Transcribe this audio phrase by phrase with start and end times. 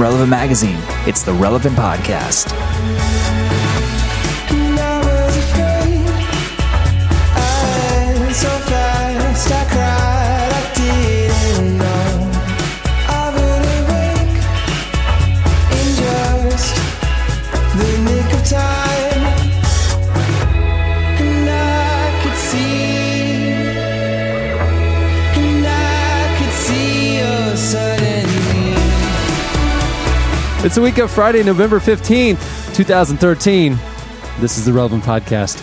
[0.00, 2.50] Relevant Magazine, it's the Relevant Podcast.
[30.70, 33.76] It's the week of Friday, November 15th, 2013.
[34.38, 35.60] This is the Relevant Podcast.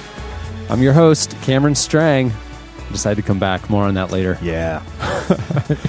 [0.70, 2.30] I'm your host, Cameron Strang.
[2.30, 3.70] I decided to come back.
[3.70, 4.38] More on that later.
[4.42, 4.84] Yeah.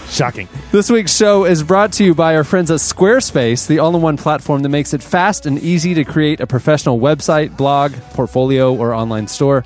[0.08, 0.48] Shocking.
[0.70, 4.02] This week's show is brought to you by our friends at Squarespace, the all in
[4.02, 8.72] one platform that makes it fast and easy to create a professional website, blog, portfolio,
[8.72, 9.64] or online store.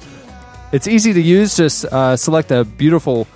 [0.73, 1.59] It's easy to use.
[1.59, 3.29] Just uh, select a beautiful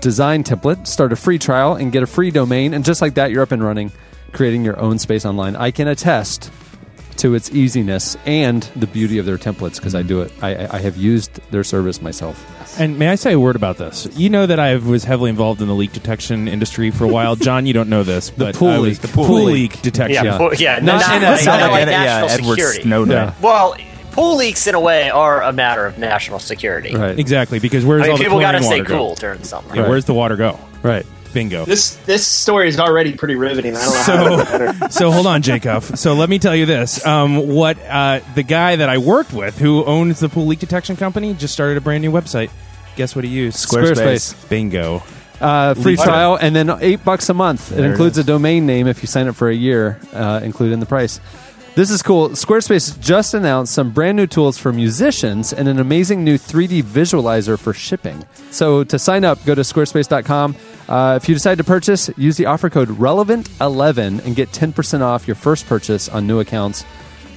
[0.00, 2.74] design template, start a free trial, and get a free domain.
[2.74, 3.92] And just like that, you're up and running,
[4.34, 5.56] creating your own space online.
[5.56, 6.50] I can attest
[7.16, 10.32] to its easiness and the beauty of their templates because I do it.
[10.42, 12.44] I, I have used their service myself.
[12.78, 14.08] And may I say a word about this?
[14.18, 17.36] You know that I was heavily involved in the leak detection industry for a while.
[17.48, 18.88] John, you don't know this, but pool I leak.
[18.90, 20.24] was the The pool, pool leak detection.
[20.24, 22.82] Yeah, pool- yeah, Not not, not, not like yeah, national Edward security.
[22.82, 23.12] Snowden.
[23.12, 23.34] Yeah.
[23.40, 23.76] Well,
[24.10, 26.96] pool leaks in a way are a matter of national security.
[26.96, 27.16] Right.
[27.16, 28.98] Exactly, because where's I mean, all the people got to chlorine stay water go?
[28.98, 29.76] cool during the summer.
[29.76, 30.58] Yeah, where's the water go?
[30.82, 31.06] Right.
[31.34, 31.64] Bingo.
[31.66, 33.76] This this story is already pretty riveting.
[33.76, 34.90] I don't know how to So, better.
[34.92, 35.82] so hold on, Jacob.
[35.82, 39.58] So let me tell you this: um, what uh, the guy that I worked with,
[39.58, 42.50] who owns the pool leak detection company, just started a brand new website.
[42.96, 43.58] Guess what he used?
[43.68, 44.48] Squarespace.
[44.48, 45.02] Bingo.
[45.40, 47.72] Uh, free Leave- trial and then eight bucks a month.
[47.72, 48.24] It There it includes is.
[48.24, 51.18] a domain name if you sign up for a year, uh, included in the price.
[51.74, 52.28] This is cool.
[52.30, 57.58] Squarespace just announced some brand new tools for musicians and an amazing new 3D visualizer
[57.58, 58.24] for shipping.
[58.52, 60.54] So to sign up, go to squarespace.com.
[60.88, 65.26] Uh, if you decide to purchase, use the offer code relevant11 and get 10% off
[65.26, 66.84] your first purchase on new accounts,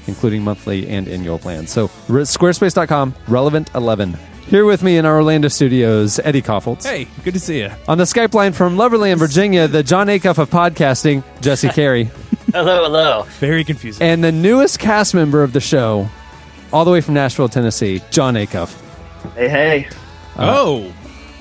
[0.05, 1.71] including monthly and annual plans.
[1.71, 4.17] So re- squarespace.com, relevant11.
[4.47, 6.85] Here with me in our Orlando studios, Eddie Kaufholz.
[6.85, 7.71] Hey, good to see you.
[7.87, 12.09] On the Skype line from Loverland, Virginia, the John Acuff of podcasting, Jesse Carey,
[12.53, 13.23] Hello, hello.
[13.39, 14.05] Very confusing.
[14.05, 16.09] and the newest cast member of the show,
[16.71, 18.75] all the way from Nashville, Tennessee, John Acuff.
[19.35, 19.87] Hey, hey.
[20.37, 20.93] oh,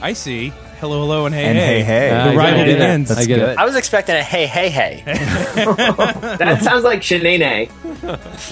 [0.03, 0.53] I see.
[0.81, 2.11] Hello, hello, and hey, And hey, hey.
[2.11, 2.73] Ah, The I rival get it.
[2.75, 3.11] begins.
[3.11, 3.57] I get it.
[3.57, 5.03] I was expecting a hey, hey, hey.
[5.07, 7.71] That sounds like Shanae.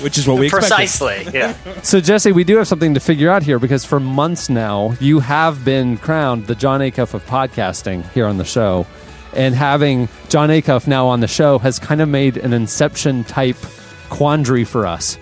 [0.02, 0.68] which is what we expected.
[0.70, 1.26] Precisely.
[1.38, 1.54] Yeah.
[1.82, 5.20] So, Jesse, we do have something to figure out here because for months now, you
[5.20, 8.86] have been crowned the John Acuff of podcasting here on the show.
[9.34, 13.56] And having John Acuff now on the show has kind of made an inception type
[14.10, 15.18] quandary for us.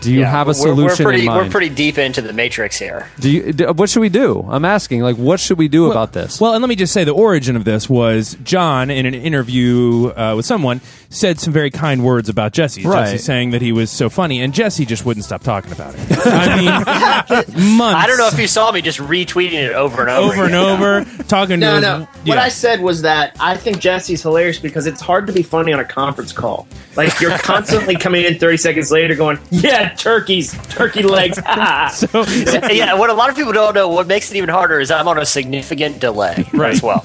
[0.00, 1.46] Do you Yeah, have a we're- we're, solution pretty, in mind?
[1.46, 3.08] We're pretty deep into the matrix here.
[3.18, 4.46] do you, d- what should we do?
[4.48, 6.40] I'm asking, like, what should we do about this?
[6.40, 10.08] Well, and let me just say the origin of this was John, in an interview
[10.16, 12.82] uh, with someone, said some very kind words about Jesse.
[12.84, 13.10] Right.
[13.12, 16.00] Jesse saying that he was so funny, and Jesse just wouldn't stop talking about it.
[16.26, 16.56] I
[17.56, 18.02] mean, months.
[18.02, 20.32] I don't know if you saw me just retweeting it over and over.
[20.32, 20.66] over and again.
[20.66, 21.98] over talking No, to no.
[21.98, 22.38] his, What.
[22.38, 25.80] I said was that I think Jesse's hilarious because it's hard to be funny on
[25.80, 26.66] a conference call.
[26.96, 31.38] Like you're constantly coming in 30 seconds later going, "Yeah, turkeys, turkey legs."
[32.10, 32.24] So,
[32.70, 35.08] yeah, what a lot of people don't know, what makes it even harder is I'm
[35.08, 36.72] on a significant delay Right.
[36.74, 37.04] as well.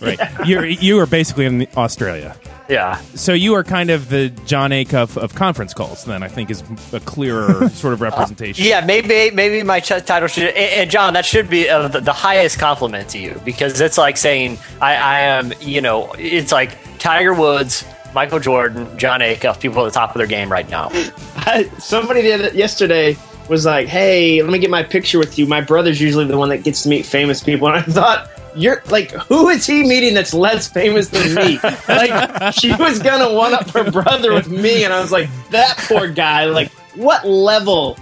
[0.00, 2.36] right, you're you are basically in Australia.
[2.68, 3.00] Yeah.
[3.16, 6.04] So you are kind of the John Acuff of conference calls.
[6.04, 8.64] Then I think is a clearer sort of representation.
[8.64, 10.44] Yeah, maybe maybe my ch- title should.
[10.50, 13.98] And, and John, that should be uh, the, the highest compliment to you because it's
[13.98, 15.52] like saying I, I am.
[15.60, 20.18] You know, it's like Tiger Woods, Michael Jordan, John Acuff, people at the top of
[20.18, 20.88] their game right now.
[21.36, 23.16] I, somebody did it yesterday
[23.48, 26.48] was like, "Hey, let me get my picture with you." My brother's usually the one
[26.48, 30.14] that gets to meet famous people, and I thought, "You're like, who is he meeting
[30.14, 34.84] that's less famous than me?" like, she was gonna one up her brother with me,
[34.84, 36.44] and I was like, "That poor guy.
[36.46, 37.98] Like, what level?"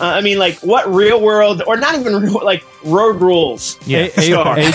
[0.00, 3.78] Uh, I mean, like, what real world, or not even real, like road rules?
[3.86, 4.08] Yeah.
[4.16, 4.58] Abe, Sure.
[4.58, 4.74] Abe,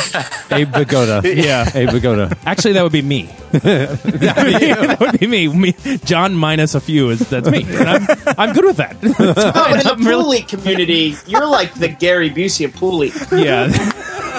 [0.51, 1.23] Abe Vigoda.
[1.45, 1.69] Yeah.
[1.73, 2.37] Abe Vigoda.
[2.45, 3.23] Actually, that would be me.
[3.51, 5.47] that would be me.
[5.47, 5.73] me.
[6.05, 7.63] John minus a few is that's me.
[7.67, 8.95] And I'm, I'm good with that.
[9.01, 9.53] It's No, fine.
[9.53, 12.97] but in the I'm really- pool league community, you're like the Gary Busey of pool
[12.99, 13.13] league.
[13.31, 13.67] yeah,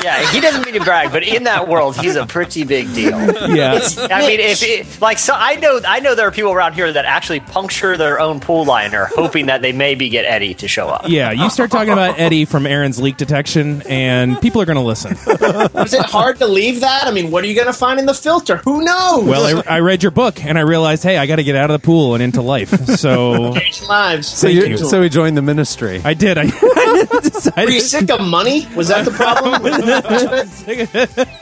[0.03, 3.11] Yeah, he doesn't mean to brag, but in that world, he's a pretty big deal.
[3.55, 3.81] yeah.
[4.11, 6.93] I mean, if it, like so, I know I know there are people around here
[6.93, 10.89] that actually puncture their own pool liner, hoping that they maybe get Eddie to show
[10.89, 11.09] up.
[11.09, 14.83] Yeah, you start talking about Eddie from Aaron's leak detection, and people are going to
[14.83, 15.13] listen.
[15.13, 17.07] Is it hard to leave that?
[17.07, 18.59] I mean, what are you going to find in the filter?
[18.59, 19.25] Who knows?
[19.25, 21.71] Well, I, I read your book, and I realized, hey, I got to get out
[21.71, 22.71] of the pool and into life.
[22.99, 24.27] So Change lives.
[24.29, 24.77] So, you, you.
[24.79, 26.01] so he joined the ministry.
[26.05, 26.39] I did.
[26.39, 26.45] I
[26.89, 27.83] Were you decided.
[27.83, 28.67] sick of money?
[28.75, 29.63] Was that the problem?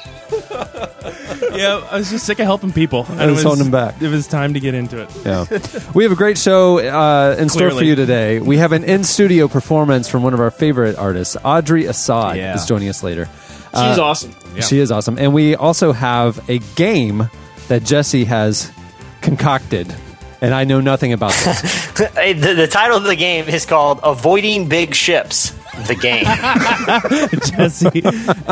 [1.54, 3.06] yeah, I was just sick of helping people.
[3.10, 4.00] And was holding them back.
[4.00, 5.10] It was time to get into it.
[5.24, 5.46] Yeah.
[5.94, 8.40] we have a great show uh, in store for you today.
[8.40, 12.54] We have an in studio performance from one of our favorite artists, Audrey Assad, Yeah.
[12.54, 13.28] is joining us later.
[13.76, 14.34] She's awesome.
[14.54, 14.62] Yeah.
[14.62, 15.18] She is awesome.
[15.18, 17.28] And we also have a game
[17.68, 18.72] that Jesse has
[19.20, 19.94] concocted.
[20.40, 21.86] And I know nothing about this.
[21.96, 25.52] The, the title of the game is called Avoiding Big Ships.
[25.86, 26.24] The game.
[27.56, 28.02] Jesse.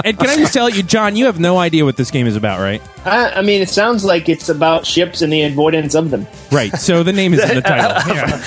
[0.04, 2.36] and can I just tell you, John, you have no idea what this game is
[2.36, 2.80] about, right?
[3.04, 6.26] I, I mean, it sounds like it's about ships and the avoidance of them.
[6.52, 6.72] Right.
[6.76, 8.14] So the name is in the title.
[8.14, 8.40] Yeah.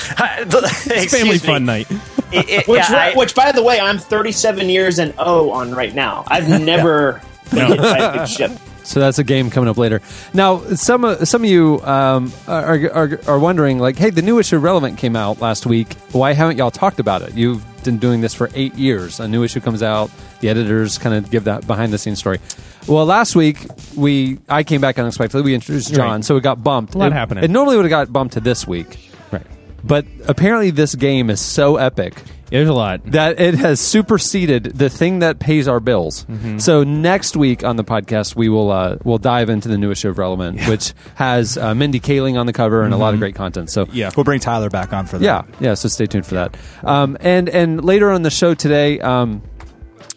[0.46, 1.88] it's It's family fun night.
[2.32, 5.94] It, Which, yeah, I- which, by the way, I'm 37 years and O on right
[5.96, 6.24] now.
[6.28, 7.22] I've never
[7.52, 8.52] been hit by a big ship.
[8.88, 10.02] So that's a game coming up later.
[10.34, 14.40] Now, some of some of you um, are, are are wondering, like, hey, the new
[14.40, 15.94] issue of Relevant came out last week.
[16.14, 17.34] Why haven't y'all talked about it?
[17.34, 19.20] You've been doing this for eight years.
[19.20, 20.10] A new issue comes out.
[20.40, 22.40] The editors kind of give that behind the scenes story.
[22.88, 23.66] Well, last week
[23.98, 25.42] we I came back unexpectedly.
[25.42, 26.24] We introduced John, Right.
[26.24, 26.96] so it got bumped.
[26.96, 27.44] A lot it, happening.
[27.44, 29.46] It normally would have got bumped to this week, Right.
[29.84, 33.02] but apparently this game is so epic There's a lot.
[33.12, 36.26] that it has superseded the thing that pays our bills.
[36.26, 36.60] Mm-hmm.
[36.60, 40.10] So next week on the podcast, we will uh, we'll dive into the newest show
[40.10, 43.36] of Relevant, which has uh, Mindy Kaling on the cover and a lot of great
[43.36, 43.70] content.
[43.70, 43.96] So Mm-hmm.
[43.96, 44.12] Yeah.
[44.16, 45.24] We'll bring Tyler back on for that.
[45.26, 45.74] yeah, yeah.
[45.74, 46.58] So stay tuned for that.
[46.84, 49.00] Um, and and later on the show today.
[49.00, 49.42] Um,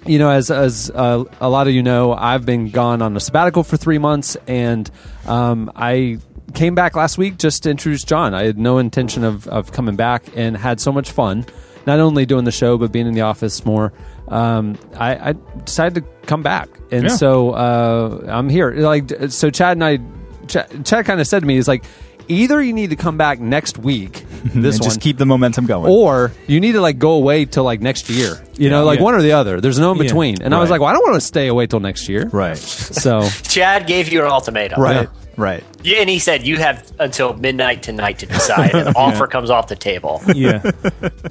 [0.07, 3.21] you know, as as uh, a lot of you know, I've been gone on a
[3.21, 4.91] sabbatical for three months, and
[5.27, 6.19] um, I
[6.55, 8.33] came back last week just to introduce John.
[8.33, 11.45] I had no intention of of coming back, and had so much fun,
[11.87, 13.93] not only doing the show but being in the office more.
[14.29, 15.35] Um, I, I
[15.65, 17.09] decided to come back, and Yeah.
[17.17, 18.71] so uh, I'm here.
[18.73, 19.99] Like, so Chad and I,
[20.47, 21.85] Chad, Chad kind of said to me, "Is like."
[22.29, 24.13] Either you need to come back next week,
[24.45, 25.91] this and one, just keep the momentum going.
[25.91, 28.41] or you need to like go away till like next year.
[28.57, 29.05] You know, like Yeah.
[29.05, 29.61] one or the other.
[29.61, 30.05] There's no in Yeah.
[30.05, 30.41] between.
[30.41, 32.29] And I was like, well, I don't want to stay away till next year.
[32.29, 34.81] right, So Chad gave you an ultimatum.
[34.81, 35.09] right,
[35.41, 35.65] right.
[35.83, 39.51] Yeah, And he said you have until midnight tonight to decide, and the offer comes
[39.51, 40.21] off the table.
[40.35, 40.63] Yeah.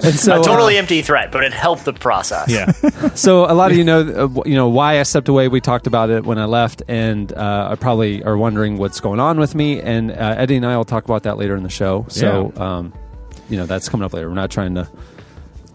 [0.02, 2.50] and so a totally uh, empty threat, but it helped the process.
[2.50, 2.70] Yeah.
[3.14, 5.48] so a lot of you know, uh, you know why I stepped away.
[5.48, 9.20] We talked about it when I left, and uh, I probably are wondering what's going
[9.20, 9.80] on with me.
[9.80, 12.06] And uh, Eddie and I will talk about that later in the show.
[12.08, 12.92] So, um,
[13.48, 14.28] you know, that's coming up later.
[14.28, 14.88] We're not trying to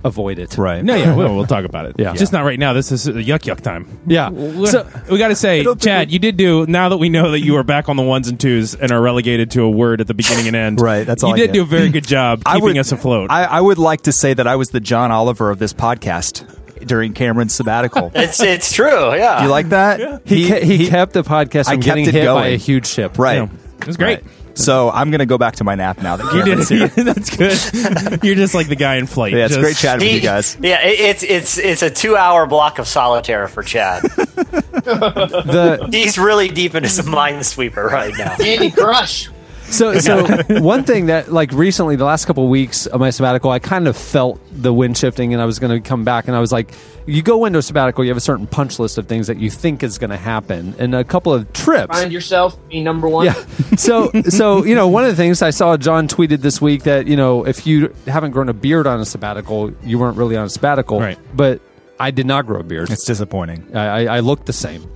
[0.06, 0.58] avoid it.
[0.58, 0.84] Right.
[0.84, 1.96] No, yeah, we'll, we'll talk about it.
[2.06, 2.14] Yeah.
[2.14, 2.74] Just not right now.
[2.74, 3.88] This is a yuck yuck time.
[4.06, 4.30] Yeah.
[4.30, 6.66] We- So we got to say, don't Chad, you did do.
[6.68, 9.02] Now that we know that you are back on the ones and twos and are
[9.02, 11.48] relegated to a word at the beginning and end, Right, that's all You I did
[11.48, 11.54] get.
[11.54, 13.32] do a very good job I keeping would- us afloat.
[13.32, 16.46] I, I would like to say that I was the John Oliver of this podcast
[16.86, 18.10] during Cameron's sabbatical.
[18.10, 19.16] Do It's it's true.
[19.16, 19.44] Yeah.
[19.44, 20.22] you like that?
[20.26, 22.54] he, ke- he, kept the podcast I from kept getting it hit by going.
[22.54, 23.18] a huge ship.
[23.18, 23.38] Right.
[23.38, 23.48] Yeah.
[23.80, 24.22] It was great.
[24.24, 24.32] Right.
[24.66, 26.16] So I'm going to go back to my nap now.
[26.16, 26.68] That You did.
[26.68, 26.88] here.
[27.04, 28.20] That's good.
[28.24, 29.34] You're just like the guy in flight.
[29.34, 30.58] Yeah, it's Just- great chatting with you guys.
[30.62, 34.04] Yeah, it, it's it's it's a two-hour block of solitaire for Chad.
[34.04, 38.36] The He's really deep into some minesweeper right now.
[38.38, 39.30] Candy Crush.
[39.70, 43.52] So, so one thing that like recently, the last couple of weeks of my sabbatical,
[43.52, 46.36] I kind of felt the wind shifting, and I was going to come back, and
[46.36, 46.74] I was like,
[47.06, 49.50] you go into a sabbatical, you have a certain punch list of things that you
[49.50, 51.98] think is going to happen, and a couple of trips.
[51.98, 53.26] Find yourself, be number one.
[53.26, 53.34] Yeah.
[53.76, 57.08] So, so you know, one of the things I saw John tweeted this week that
[57.08, 60.46] you know, if you haven't grown a beard on a sabbatical, you weren't really on
[60.46, 61.00] a sabbatical.
[61.00, 61.20] Right.
[61.34, 61.62] But
[62.00, 62.90] I did not grow a beard.
[62.90, 63.76] It's disappointing.
[63.76, 64.90] I, I, I looked the same.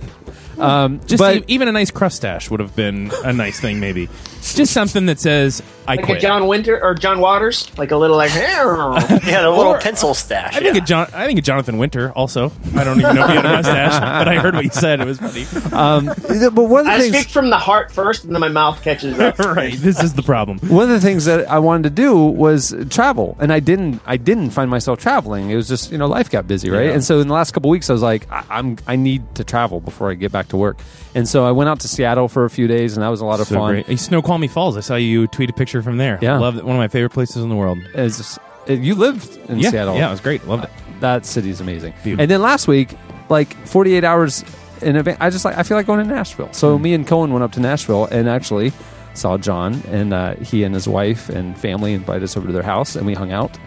[0.58, 4.08] Um, Just but e- even a nice crustache would have been a nice thing, maybe.
[4.40, 7.90] It's just something that says "I Like quit." a John Winter or John Waters, like
[7.90, 8.30] a little like.
[8.34, 10.56] Yeah, the little Or- pencil stash.
[10.56, 10.82] I think yeah.
[10.82, 11.06] a John.
[11.12, 12.10] I think a Jonathan Winter.
[12.12, 14.70] Also, I don't even know if he had a mustache, but I heard what you
[14.70, 15.00] said.
[15.00, 15.44] It was funny.
[15.74, 18.48] Um, but one of the I things speak from the heart first, and then my
[18.48, 19.38] mouth catches up.
[19.40, 19.74] right.
[19.74, 20.58] This is the problem.
[20.60, 24.00] one of the things that I wanted to do was travel, and I didn't.
[24.06, 25.50] I didn't find myself traveling.
[25.50, 26.86] It was just you know life got busy, right?
[26.86, 26.92] Yeah.
[26.92, 29.44] And so in the last couple weeks, I was like, I, I'm I need to
[29.44, 30.78] travel before I get back to work.
[31.14, 33.24] And so I went out to Seattle for a few days, and that was a
[33.26, 33.72] lot of So fun.
[33.72, 33.86] great.
[33.86, 33.96] Hey,
[34.30, 34.76] Snoqualmie Falls.
[34.76, 36.16] I saw you tweet a picture from there.
[36.22, 36.38] Yeah.
[36.38, 36.64] love it.
[36.64, 37.78] One of my favorite places in the world.
[37.96, 40.46] It's you lived in yeah, Seattle, yeah, it was great.
[40.46, 40.70] Loved it.
[41.00, 41.94] That city is amazing.
[42.04, 42.22] Beautiful.
[42.22, 42.94] And then last week,
[43.28, 44.44] like 48 hours
[44.82, 46.52] in advance, I just like I feel like going to Nashville.
[46.52, 46.82] So Hmm.
[46.84, 48.72] me and Cohen went up to Nashville and actually
[49.14, 52.62] saw John, and uh, he and his wife and family invited us over to their
[52.62, 53.58] house, and we hung out.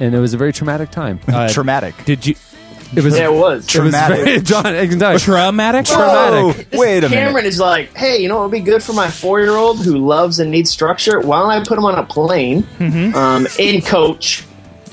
[0.00, 1.20] And it was a very traumatic time.
[1.28, 1.94] Uh, Traumatic.
[2.06, 2.34] Did you?
[2.96, 3.16] It was.
[3.18, 3.52] Yeah, it was.
[3.52, 4.24] It was Traumatic.
[4.24, 5.18] very, John, I can tell.
[5.18, 5.86] Traumatic.
[5.86, 6.66] traumatic.
[6.72, 7.48] Whoa, wait a Cameron minute.
[7.48, 9.96] is like, hey, you know what would be good for my four year old who
[9.98, 11.20] loves and needs structure?
[11.20, 13.14] Why don't I put him on a plane Mm-hmm.
[13.14, 14.44] um, in coach?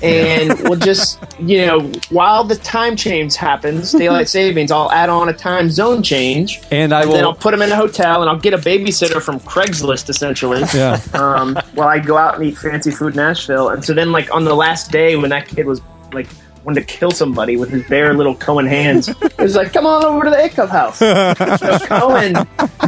[0.03, 5.27] And we'll just, you know, while the time change happens, daylight savings, I'll add on
[5.27, 6.61] a time zone change.
[6.69, 7.35] And I And then I'll will.
[7.39, 10.61] put him in a hotel and I'll get a babysitter from Craigslist, essentially.
[10.75, 11.01] Yeah.
[11.15, 13.69] um, while I go out and eat fancy food in Nashville.
[13.69, 15.81] And so then, like, on the last day when that kid was,
[16.13, 16.27] like,
[16.67, 19.07] wanted to kill somebody with his bare little Cohen hands.
[19.37, 22.33] He was like, "Come on over to the Acuff house." So Cohen,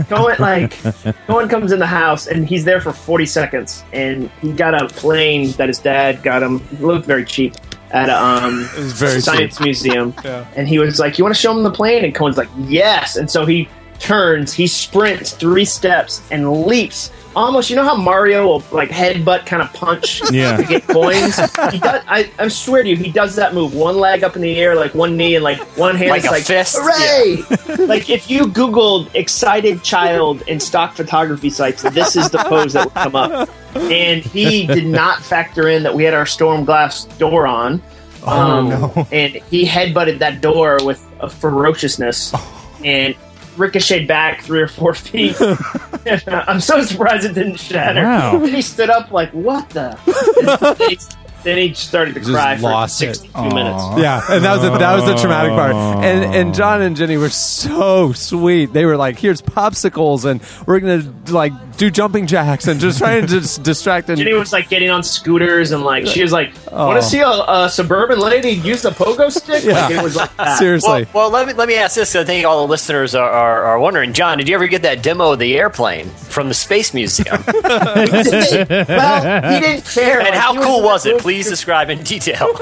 [0.07, 0.71] Cohen, like
[1.27, 4.87] Cohen comes in the house and he's there for forty seconds, and he got a
[4.87, 6.55] plane that his dad got him.
[6.71, 7.55] It looked very cheap
[7.91, 10.13] at a um, very science museum,
[10.55, 13.15] and he was like, "You want to show him the plane?" And Cohen's like, "Yes."
[13.15, 13.69] And so he
[13.99, 17.11] turns, he sprints three steps and leaps.
[17.39, 20.57] Almost, you know how Mario will like headbutt kind of punch Yeah.
[20.57, 21.35] to get coins.
[21.71, 22.03] He does.
[22.07, 23.73] I, I swear to you, he does that move.
[23.73, 26.09] One leg up in the air, like one knee, and like one hand.
[26.11, 26.77] Like is a like fist?
[26.79, 27.85] Hooray!
[27.85, 32.85] like if you Googled excited child in stock photography sites, this is the pose that
[32.85, 33.49] would come up.
[33.75, 37.81] And he did not factor in that we had our storm glass door on.
[38.25, 42.33] Um, And he headbutted that door with a ferociousness
[42.83, 43.15] and
[43.59, 45.35] ricocheted back three or four feet.
[46.31, 48.03] I'm so surprised it didn't shatter.
[48.03, 48.39] Wow.
[48.45, 49.97] He stood up like, "What the?"
[51.39, 53.15] And then, he, started to Just cry for lost it.
[53.15, 53.83] 62 minutes.
[53.97, 55.73] Yeah, and that was the, that was the traumatic part.
[55.73, 58.73] And and John and Jenny were so sweet.
[58.73, 63.21] They were like, "Here's popsicles, and we're gonna like do jumping jacks, and just trying
[63.27, 66.51] to just distract." And Jenny was like getting on scooters and like she was like,
[66.71, 70.35] "Want to see a, a suburban lady use the pogo stick?" Like it was like
[70.37, 70.57] that.
[70.57, 71.07] seriously.
[71.13, 72.13] Well, well, let me let me ask this.
[72.13, 74.13] 'cause I think all the listeners are, are, are wondering.
[74.13, 77.41] John, did you ever get that demo of the airplane from the Space Museum?
[77.63, 80.19] well, he didn't care.
[80.19, 81.23] and Like, how he cool was it?
[81.29, 82.49] Loop- Please describe in detail.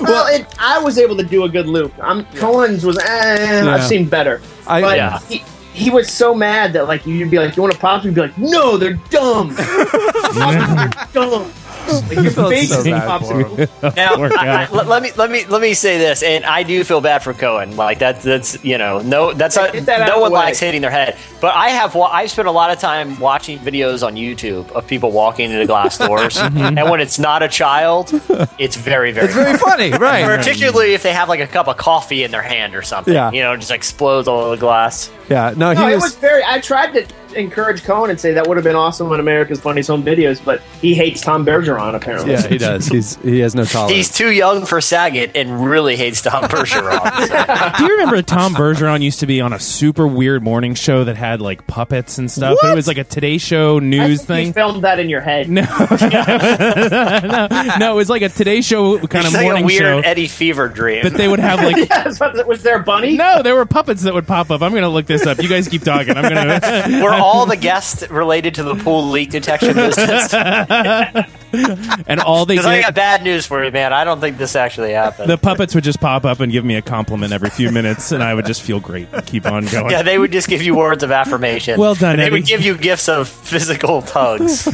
[0.00, 1.92] Well, it, I was able to do a good loop.
[2.00, 2.96] I'm Cohen's was.
[2.98, 3.74] Eh, Yeah.
[3.74, 4.40] I've seen better.
[4.66, 5.18] I- but Yeah.
[5.28, 5.42] he,
[5.72, 8.20] he was so mad that like you'd be like, "You want to pop?" You'd be
[8.20, 9.54] like, "No, they're dumb.
[9.54, 11.50] they're dumb."
[11.86, 13.96] Like, your felt face so is bad popsicle.
[13.96, 14.64] Now, I.
[14.64, 17.22] I, let, let me let me let me say this, and I do feel bad
[17.22, 17.76] for Cohen.
[17.76, 20.90] Like that's that's you know no that's not, Get that no one likes hitting their
[20.90, 21.16] head.
[21.40, 24.86] But I have wa- I spent a lot of time watching videos on YouTube of
[24.86, 28.10] people walking into glass doors, and when it's not a child,
[28.58, 29.26] it's very very.
[29.26, 30.24] it's very funny, right?
[30.24, 33.30] Particularly if they have like a cup of coffee in their hand or something, Yeah.
[33.32, 35.10] you know, just explodes all over the glass.
[35.28, 36.02] Yeah, no, he No, it was.
[36.04, 36.42] was very.
[36.44, 39.88] I tried to encourage Cohen and say that would have been awesome on America's Funniest
[39.88, 42.32] Home Videos, but he hates Tom Bergeron apparently.
[42.32, 42.86] yeah, he does.
[42.86, 43.92] He's he has no tolerance.
[43.94, 47.76] He's too young for Saget and really hates Tom Bergeron.
[47.76, 51.16] Do you remember Tom Bergeron used to be on a super weird morning show that
[51.16, 52.56] had like puppets and stuff?
[52.62, 55.50] It was like a Today Show I think news You filmed that in your head.
[55.50, 55.62] No,
[56.00, 59.80] no, no, it was like a Today Show kind it's of like a morning weird
[59.80, 59.98] show.
[60.08, 61.02] Eddie Fever dream.
[61.02, 63.16] But they would have like Yes, but was there a bunny?
[63.16, 64.62] no, there were puppets that would pop up.
[64.62, 65.40] I'm gonna look this up.
[65.40, 66.16] You guys keep talking.
[66.16, 67.00] I'm gonna.
[67.04, 70.34] Were all the guests related to the pool leak detection business?
[72.06, 73.92] and all they Because I did, got bad news for you, man.
[73.92, 75.30] I don't think this actually happened.
[75.30, 78.22] the puppets would just pop up and give me a compliment every few minutes, and
[78.22, 79.90] I would just feel great and keep on going.
[79.90, 81.78] yeah, they would just give you words of affirmation.
[81.78, 82.32] Well done, And They Eddie.
[82.32, 84.66] would give you gifts of physical tugs.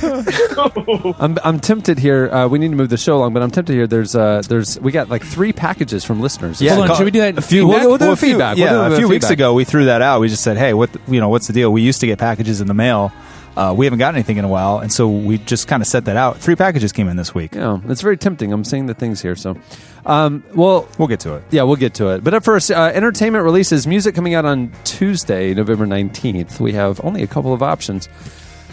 [1.20, 2.30] I'm, I'm tempted here.
[2.30, 3.86] Uh, we need to move the show along, but I'm tempted here.
[3.86, 6.60] There's uh, there's we got like three packages from listeners.
[6.62, 7.36] Yeah, Hold on, should we do that?
[7.38, 7.66] A few.
[7.66, 8.56] We'll, we'll do Well, a a few- feedback.
[8.56, 10.20] Yeah, We'll do a few weeks ago we threw that out.
[10.20, 11.28] We just said, "Hey, what the, you know?
[11.28, 13.12] What's the deal?" We used to get packages in the mail.
[13.54, 16.06] Uh, we haven't got anything in a while, and so we just kind of set
[16.06, 16.38] that out.
[16.38, 17.54] Three packages came in this week.
[17.54, 18.50] Yeah, it's very tempting.
[18.50, 19.36] I'm seeing the things here.
[19.36, 19.58] So,
[20.06, 21.42] um, well, We'll get to it.
[21.50, 22.24] yeah, we'll get to it.
[22.24, 26.60] But at first, uh, entertainment releases music coming out on Tuesday, November 19th.
[26.60, 28.08] We have only a couple of options.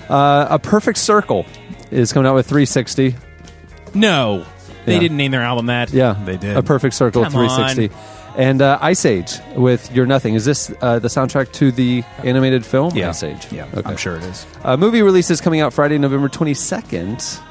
[0.07, 1.45] Uh, a Perfect Circle
[1.91, 3.15] is coming out with 360.
[3.93, 4.45] No,
[4.85, 4.99] they Yeah.
[5.01, 5.91] didn't name their album that.
[5.91, 6.55] Yeah, They did.
[6.55, 7.89] A Perfect Circle Come 360.
[8.37, 10.35] And uh, Iceage with You're Nothing.
[10.35, 13.51] Is this uh, the soundtrack to the animated film Yeah, Ice Age?
[13.51, 13.89] Yeah, Okay.
[13.89, 14.45] I'm sure it is.
[14.63, 17.41] Uh, movie releases coming out Friday, November 22nd.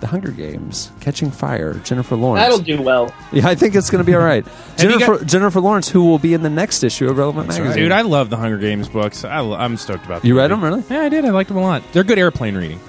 [0.00, 2.42] The Hunger Games, Catching Fire, Jennifer Lawrence.
[2.42, 3.12] That'll do well.
[3.32, 4.46] Yeah, I think it's going to be all right.
[4.78, 7.76] you Jennifer, got- Jennifer Lawrence, who will be in the next issue of Relevant Magazine.
[7.82, 9.24] Dude, I love the Hunger Games books.
[9.24, 10.22] I, am stoked about.
[10.22, 10.82] the You read them, really?
[10.88, 11.26] Yeah, I did.
[11.26, 11.82] I liked them a lot.
[11.92, 12.80] They're good airplane reading,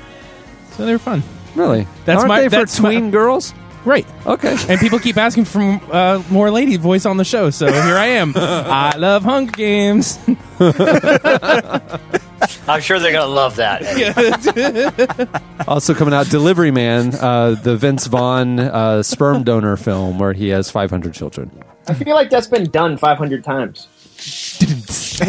[0.72, 1.22] so they're fun.
[1.54, 1.86] Really?
[2.06, 3.54] That's Aren't my- they for that's my- tween girls?
[3.84, 4.06] Right.
[4.26, 4.56] Okay.
[4.70, 5.62] And people keep asking for
[5.92, 8.34] uh, more lady voice on the show, so here I am.
[8.36, 10.20] I love Hunger Games.
[12.68, 13.82] I'm sure they're going to love that.
[15.68, 20.50] Also coming out, Delivery Man, uh, the Vince Vaughn uh, sperm donor film where he
[20.50, 21.52] has 500 children.
[21.88, 23.88] I feel like that's been done 500 times.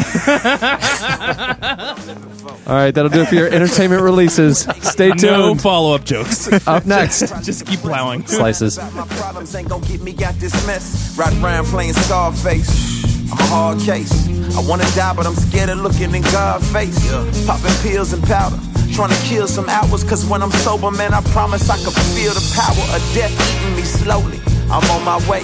[2.66, 4.60] All right, that'll do it for your entertainment releases.
[4.82, 5.60] Stay No tuned.
[5.62, 6.48] follow up jokes.
[6.66, 8.26] Up next, Just keep plowing.
[8.26, 8.78] slices.
[8.94, 11.16] My problems ain't gonna get me out this mess.
[11.18, 13.02] Ride around playing Scarface.
[13.32, 14.12] I'm a hard case.
[14.56, 16.98] I wanna die, but I'm scared of looking in God's face.
[17.46, 18.58] Popping pills and powder.
[18.92, 22.32] Trying to kill some hours, cause when I'm sober, man, I promise I can feel
[22.34, 24.38] the power of death eating me slowly.
[24.70, 25.42] I'm on my way.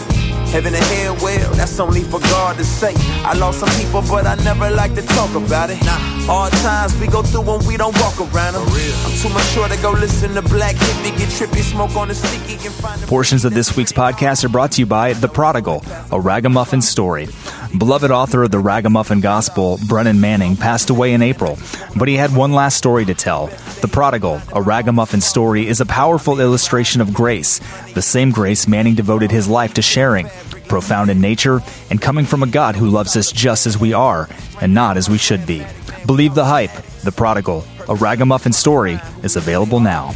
[0.50, 2.94] Heaven and hell, well, that's only for God to say.
[3.22, 5.78] I lost some people, but I never like to talk about it.
[6.26, 8.62] Hard times we go through when we don't walk around them.
[8.62, 12.54] I'm too mature to go listen to Black Hippy, get trippy, smoke on the sticky,
[12.66, 16.18] and find Portions of this week's podcast are brought to you by The Prodigal, a
[16.18, 17.28] ragamuffin story.
[17.76, 21.58] Beloved author of the Ragamuffin Gospel, Brennan Manning, passed away in April,
[21.96, 23.48] but he had one last story to tell.
[23.82, 27.60] The Prodigal, a ragamuffin story, is a powerful illustration of grace,
[27.92, 30.26] the same grace Manning devoted his life to sharing.
[30.68, 31.60] Profound in nature
[31.90, 34.28] and coming from a God who loves us just as we are
[34.60, 35.64] and not as we should be.
[36.06, 36.70] Believe the hype.
[37.04, 40.12] The Prodigal, a ragamuffin story, is available now.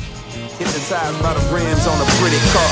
[0.58, 2.68] hypnotized by the rims on a pretty car.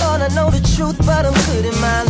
[0.00, 2.02] Lord, I know the truth, but I'm good in my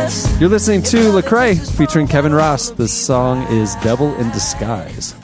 [0.00, 0.40] lies.
[0.40, 2.70] You're listening to Lecrae featuring Kevin Ross.
[2.70, 5.14] The song is Devil in Disguise.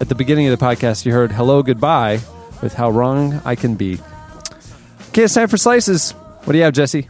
[0.00, 2.20] At the beginning of the podcast, you heard Hellogoodbye
[2.64, 4.00] with How Wrong I Can Be.
[5.10, 6.12] Okay, it's time for slices.
[6.12, 7.08] What do you have, Jesse?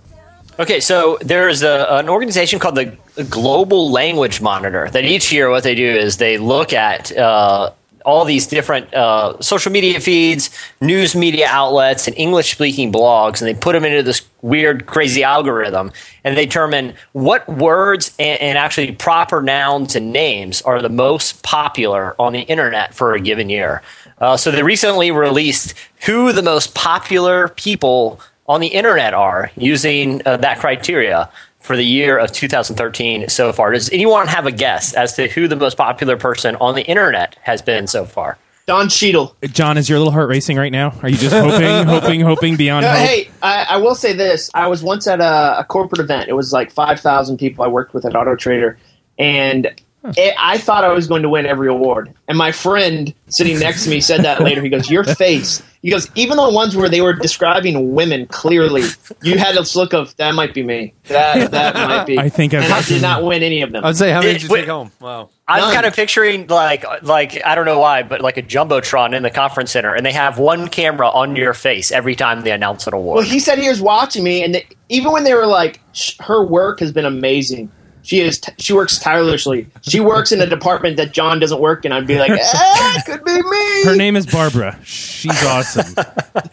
[0.59, 2.97] Okay, so there's a, an organization called the
[3.31, 7.71] Global Language Monitor that each year what they do is they look at uh,
[8.05, 13.49] all these different uh, social media feeds, news media outlets, and English speaking blogs, and
[13.49, 15.93] they put them into this weird, crazy algorithm,
[16.25, 21.45] and they determine what words and, and actually proper nouns and names are the most
[21.45, 23.83] popular on the internet for a given year.
[24.19, 25.75] Uh, so they recently released
[26.07, 31.31] who the most popular people on the internet are using uh, that criteria
[31.61, 33.73] for the year of 2013 so far.
[33.73, 37.37] Does anyone have a guess as to who the most popular person on the internet
[37.43, 38.37] has been so far?
[38.67, 39.37] Don Cheadle.
[39.45, 40.95] John, is your little heart racing right now?
[41.03, 42.99] Are you just hoping, hoping, hoping beyond No, hope?
[42.99, 44.51] hey, I, I will say this.
[44.55, 46.29] I was once at a, a corporate event.
[46.29, 48.79] It was like 5,000 people I worked with at Auto Trader.
[49.19, 49.69] And
[50.05, 52.13] it, eh, I thought I was going to win every award.
[52.29, 54.61] And my friend sitting next to me said that later.
[54.63, 55.63] He goes, Your face.
[55.83, 58.83] He goes, Even the ones where they were describing women clearly,
[59.23, 60.95] you had this look of, That might be me.
[61.05, 62.19] That, that might be.
[62.19, 63.85] I think I've- and I did not win any of them.
[63.85, 64.91] I'd say, how many Did- did you take home?
[65.01, 65.31] Wow.
[65.47, 65.75] I'm None.
[65.75, 69.29] kind of picturing like like I don't know why, but like a jumbotron in the
[69.31, 72.95] conference center, and they have one camera on your face every time they announce an
[72.95, 73.17] award.
[73.17, 75.81] Well, he said he was watching me, and th- even when they were like,
[76.21, 77.71] her work has been amazing.
[78.05, 78.39] She is.
[78.39, 79.67] T- she works tirelessly.
[79.83, 81.91] She works in a department that John doesn't work in.
[81.93, 83.85] I'd be like, eh, could be me.
[83.85, 84.79] Her name is Barbara.
[84.85, 85.95] She's awesome.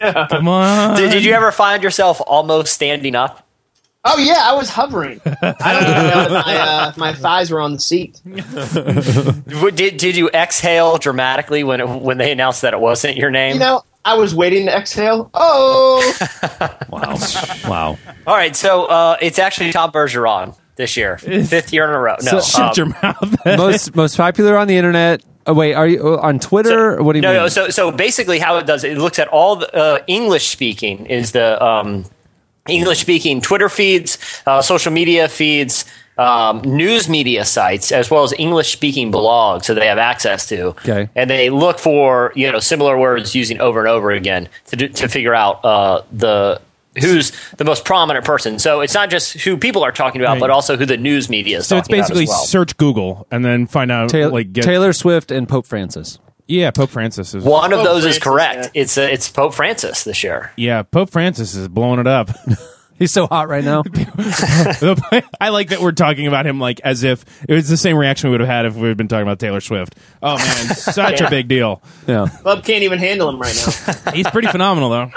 [0.30, 0.96] Come on.
[0.96, 3.46] did, did you ever find yourself almost standing up?
[4.04, 5.20] Oh yeah, I was hovering.
[5.24, 8.20] I don't know if my uh, my thighs were on the seat.
[9.76, 13.54] Did did you exhale dramatically when it, when they announced that it wasn't your name?
[13.54, 15.30] You know, I was waiting to exhale.
[15.34, 16.02] Oh,
[16.88, 17.16] Wow.
[17.68, 17.98] wow.
[18.26, 22.16] All right, so uh, it's actually Tom Bergeron this year, fifth year in a row.
[22.22, 23.36] No, So- um, Shut your mouth.
[23.46, 25.22] most most popular on the internet.
[25.44, 26.94] Oh, wait, are you uh, on Twitter?
[26.98, 27.36] or what do you no, mean?
[27.38, 27.48] no.
[27.48, 31.06] So, so basically, how it does it, it looks at all the uh, English speaking
[31.06, 32.04] is the um,
[32.68, 35.84] English speaking Twitter feeds, uh, social media feeds,
[36.16, 40.66] um, news media sites, as well as English speaking blogs that they have access to.
[40.68, 41.08] Okay.
[41.16, 44.88] and they look for you know similar words using over and over again to do,
[44.88, 46.60] to figure out uh, the.
[47.00, 48.58] Who's the most prominent person?
[48.58, 50.40] So it's not just who people are talking about, Right.
[50.40, 52.44] but also who the news media is So it's talking about basically as well.
[52.44, 56.18] search Google and then find out Taylor, like get, Taylor Swift and Pope Francis.
[56.46, 57.44] Yeah, Pope Francis is.
[57.44, 58.64] One of Pope those is correct.
[58.74, 58.82] yeah.
[58.82, 60.52] It's uh, it's Pope Francis this year.
[60.56, 62.30] Yeah, Pope Francis is blowing it up.
[62.98, 63.82] He's so hot right now.
[65.40, 68.28] I like that we're talking about him like as if it was the same reaction
[68.30, 69.96] we would have had if we had been talking about Taylor Swift.
[70.22, 71.82] Oh man, such a big deal.
[72.06, 72.28] yeah.
[72.42, 74.12] club can't even handle him right now.
[74.12, 75.10] He's pretty phenomenal though.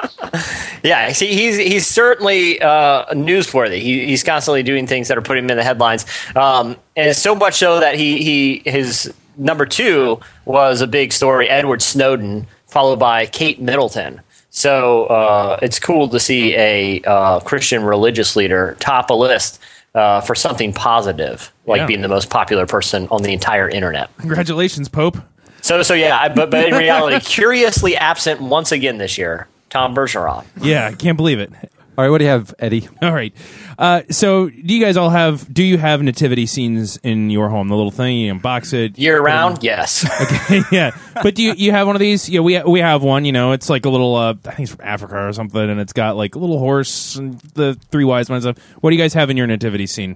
[0.85, 3.79] Yeah, see, he's he's certainly uh, newsworthy.
[3.81, 7.33] He, he's constantly doing things that are putting him in the headlines, um, and so
[7.35, 11.49] much so that he he his number two was a big story.
[11.49, 14.21] Edward Snowden, followed by Kate Middleton.
[14.51, 19.59] So uh, it's cool to see a uh, Christian religious leader top a list
[19.95, 21.85] uh, for something positive, like Yeah.
[21.87, 24.09] being the most popular person on the entire internet.
[24.17, 25.17] Congratulations, Pope.
[25.61, 29.93] So so yeah, I- but but in reality, curiously absent once again this year, Tom
[29.93, 30.45] Bergeron.
[30.61, 31.51] Yeah, I can't believe it.
[31.97, 32.87] All right, what do you have, Eddie?
[33.01, 33.33] All right.
[33.77, 35.53] Uh, so, do you guys all have?
[35.53, 37.67] Do you have nativity scenes in your home?
[37.67, 40.05] The little thing you unbox it Year round, yes.
[40.21, 40.61] Okay.
[40.71, 42.29] Yeah, but do you you have one of these?
[42.29, 43.25] Yeah, we we have one.
[43.25, 44.15] You know, it's like a little.
[44.15, 47.17] Uh, I think it's from Africa or something, and it's got like a little horse
[47.17, 48.57] and the three wise men stuff.
[48.79, 50.15] What do you guys have in your nativity scene?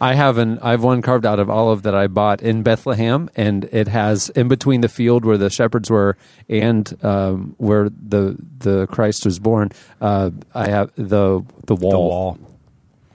[0.00, 3.28] I have an I have one carved out of olive that I bought in Bethlehem,
[3.34, 6.16] and it has in between the field where the shepherds were
[6.48, 9.70] and um, where the the Christ was born.
[10.00, 12.38] Uh, I have the the wall, The wall.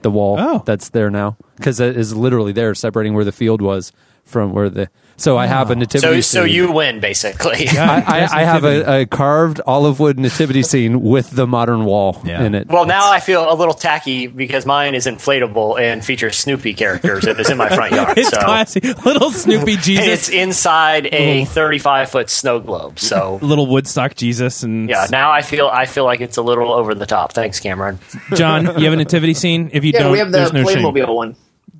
[0.02, 0.64] the wall Oh.
[0.66, 3.92] that's there now because it is literally there, separating where the field was
[4.26, 4.90] from where the
[5.24, 6.22] So I have a So, nativity.
[6.22, 6.54] so scene.
[6.54, 7.70] you win basically.
[7.70, 12.22] I, I, I have a, a carved olive wood nativity scene with the modern wall
[12.26, 12.44] Yeah.
[12.44, 12.68] in it.
[12.68, 17.26] Well, now I feel a little tacky because mine is inflatable and features Snoopy characters.
[17.26, 18.18] It is in my front yard.
[18.18, 18.42] It's so.
[18.42, 18.82] classy.
[18.82, 20.04] Little Snoopy Jesus.
[20.04, 23.00] And it's inside a 35 foot snow globe.
[23.00, 24.64] So Little Woodstock Jesus.
[24.64, 27.32] And yeah, now I feel I feel like it's a little over the top.
[27.32, 27.98] Thanks, Cameron.
[28.36, 29.70] John, you have a nativity scene?
[29.72, 30.80] If you Yeah, don't, we have the there's no shame.
[30.84, 31.16] Playmobil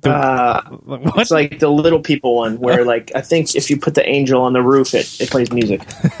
[0.06, 0.14] one.
[0.14, 0.62] Uh,
[1.16, 4.42] it's like the little people one where like I think if you put the angel
[4.42, 5.82] on the roof it, it plays music.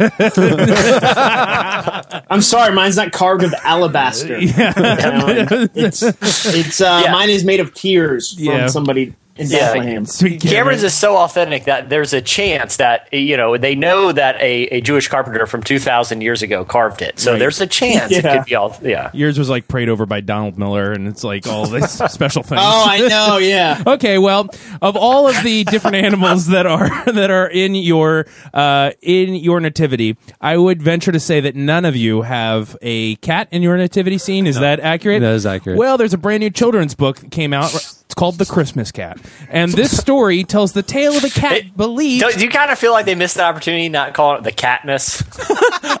[2.30, 4.38] I'm sorry, mine's not carved of alabaster.
[4.38, 7.12] You know, it's it's uh, Yeah.
[7.12, 8.66] mine is made of tears from Yeah.
[8.68, 9.72] somebody in Yeah.
[9.74, 10.06] Bethlehem.
[10.06, 10.56] Sweet Cameron.
[10.56, 14.64] Cameron's is so authentic that there's a chance that you know they know that a,
[14.66, 17.18] a Jewish carpenter from 2,000 years ago carved it.
[17.18, 17.38] So Right.
[17.38, 18.36] there's a chance it Yeah.
[18.36, 19.10] could be all yeah.
[19.12, 22.60] Yours was like prayed over by Donald Miller, and it's like all this special things.
[22.62, 23.82] Oh, I know, yeah.
[23.94, 24.48] Okay, well,
[24.82, 29.60] of all of the different animals that are that are in your uh, in your
[29.60, 33.76] nativity, I would venture to say that none of you have a cat in your
[33.76, 34.46] nativity scene.
[34.46, 35.20] Is that accurate?
[35.22, 35.78] That is accurate.
[35.78, 37.72] Well, there's a brand new children's book that came out.
[38.14, 41.76] It's called The Christmas Cat, and this story tells the tale of a cat It-
[41.76, 42.24] believed.
[42.24, 44.52] Do, do you kind of feel like they missed the opportunity not calling it the
[44.52, 45.20] catness?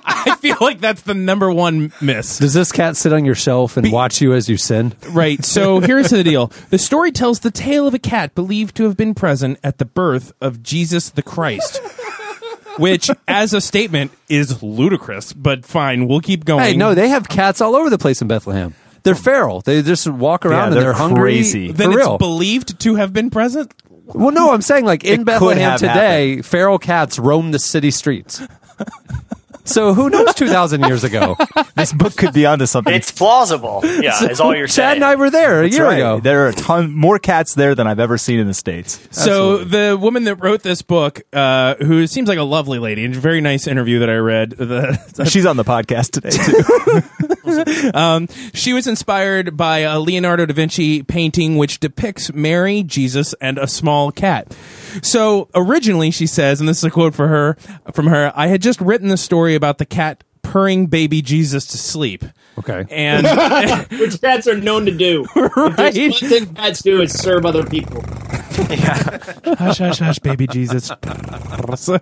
[0.04, 2.38] I feel like that's the number one miss.
[2.38, 4.94] Does this cat sit on your shelf and watch you as you sin?
[5.08, 5.44] Right.
[5.44, 6.52] So here's the deal.
[6.70, 9.84] The story tells the tale of a cat believed to have been present at the
[9.84, 11.80] birth of Jesus the Christ.
[12.78, 16.06] Which, as a statement, is ludicrous, but fine.
[16.06, 16.62] We'll keep going.
[16.62, 18.74] Hey, no, they have cats all over the place in Bethlehem.
[19.04, 19.60] They're feral.
[19.60, 21.34] They just walk around and they're they're hungry.
[21.34, 21.68] crazy.
[21.68, 22.18] For then it's real.
[22.18, 23.72] believed to have been present.
[24.06, 27.58] well, no, I'm saying like It in could Bethlehem have today, feral cats roam the
[27.58, 28.42] city streets.
[29.64, 31.36] So who knows 2,000 years ago?
[31.76, 32.94] This book could be onto something.
[32.94, 33.80] It's plausible.
[33.84, 34.94] Yeah, is all you're Chad saying.
[34.98, 35.96] and I were there a That's year right.
[35.98, 36.20] ago.
[36.20, 39.00] There are a ton more cats there than I've ever seen in the states.
[39.10, 43.14] So the woman that wrote this book, uh, who seems like a lovely lady, and
[43.14, 47.90] very nice interview that I read, the, She's on the podcast today too.
[47.94, 53.58] Um, she was inspired by a Leonardo da Vinci painting which depicts Mary, Jesus, and
[53.58, 54.56] a small cat.
[55.02, 57.56] So originally, she says, and this is a quote for her
[57.92, 61.78] from her: "I had just written the story about the cat purring baby Jesus to
[61.78, 62.24] sleep."
[62.58, 62.84] Okay.
[62.90, 63.26] And
[63.98, 65.26] Which cats are known to do.
[65.56, 68.04] Right, there's one thing cats do is serve other people.
[68.70, 69.18] Yeah.
[69.58, 70.90] hush, hush, hush, baby Jesus.
[71.76, 71.98] So,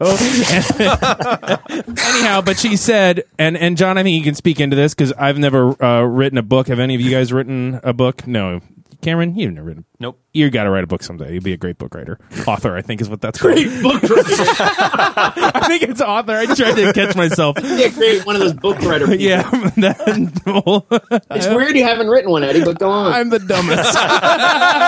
[1.97, 5.12] anyhow, but she said, and and John, I think you can speak into this because
[5.12, 6.69] I've never uh, written a book.
[6.69, 8.27] Have any of you guys written a book?
[8.27, 8.61] No.
[9.03, 9.85] Cameron, you've never written.
[9.99, 10.22] Nope.
[10.35, 11.35] You got to write a book someday.
[11.35, 12.75] You'd be a great book writer, author.
[12.75, 13.55] I think is what that's called.
[13.55, 14.25] Great book writer.
[14.25, 16.33] I think it's author.
[16.33, 17.59] I tried to catch myself.
[17.62, 19.21] Yeah, create one of those book writer people.
[19.23, 19.42] Yeah,
[19.77, 23.12] that- It's weird you haven't written one, Eddie, but go on.
[23.12, 23.95] I'm the dumbest.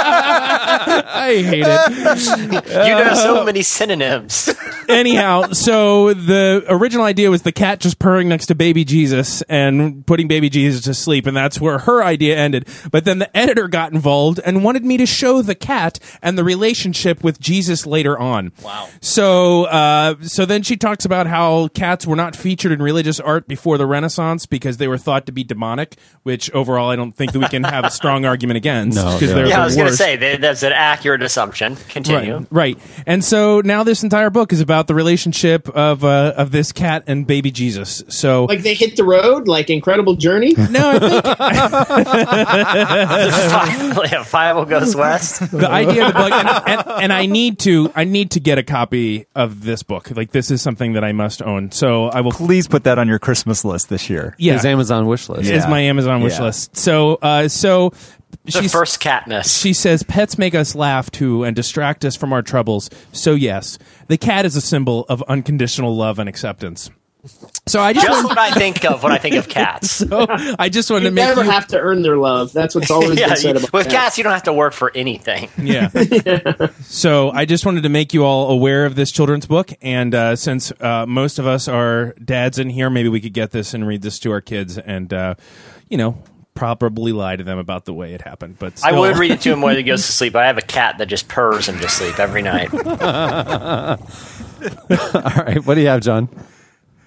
[0.06, 2.86] I hate it.
[2.88, 4.48] You know so many synonyms.
[4.88, 10.06] anyhow, so the original idea was the cat just purring next to baby Jesus and
[10.06, 12.66] putting baby Jesus to sleep, and that's where her idea ended.
[12.90, 16.44] But then the editor got involved and wanted me to show the cat and the
[16.44, 18.52] relationship with Jesus later on.
[18.62, 18.88] Wow.
[19.00, 23.48] So, uh, so then she talks about how cats were not featured in religious art
[23.48, 27.32] before the Renaissance because they were thought to be demonic, which overall I don't think
[27.32, 28.96] that we can have a strong argument against.
[28.96, 29.28] No, 'cause yeah.
[29.34, 31.76] they're Yeah, the I was going to say that, that's an accurate assumption.
[31.88, 32.38] Continue.
[32.38, 32.78] Right, right.
[33.06, 37.04] And so now this entire book is about the relationship of uh, of this cat
[37.06, 38.02] and baby Jesus.
[38.08, 40.54] So like they hit the road, like Incredible Journey.
[40.70, 41.24] no, I think
[43.54, 45.23] Five, five goes west.
[45.38, 48.58] The idea of the book, and, and, and I need to I need to get
[48.58, 50.10] a copy of this book.
[50.16, 51.70] Like this is something that I must own.
[51.72, 52.32] So I will.
[52.32, 54.34] Please put that on your Christmas list this year.
[54.38, 55.48] Yeah, His Amazon wish list.
[55.48, 55.56] Yeah.
[55.56, 56.44] is my Amazon wish Yeah.
[56.44, 56.76] list.
[56.76, 57.90] So uh, so
[58.44, 59.60] The she's first catness.
[59.60, 62.90] She says pets make us laugh too and distract us from our troubles.
[63.12, 66.90] So yes, the cat is a symbol of unconditional love and acceptance.
[67.66, 69.90] So I just, Just what I think of when I think of cats.
[70.08, 72.52] so I just wanted to make never you, have to earn their love.
[72.52, 74.92] That's what's always yeah, been said about with cats, you don't have to work for
[74.94, 75.48] anything.
[75.64, 75.88] Yeah.
[76.82, 80.36] So I just wanted to make you all aware of this children's book, and uh,
[80.36, 83.86] since uh, most of us are dads in here, maybe we could get this and
[83.86, 85.36] read this to our kids, and uh,
[85.88, 86.18] you know,
[86.54, 88.58] probably lie to them about the way it happened.
[88.58, 90.36] But I would read it to him when he goes to sleep.
[90.36, 92.74] I have a cat that just purrs him to sleep every night.
[92.74, 92.80] All
[94.90, 95.64] right.
[95.64, 96.28] What do you have, John?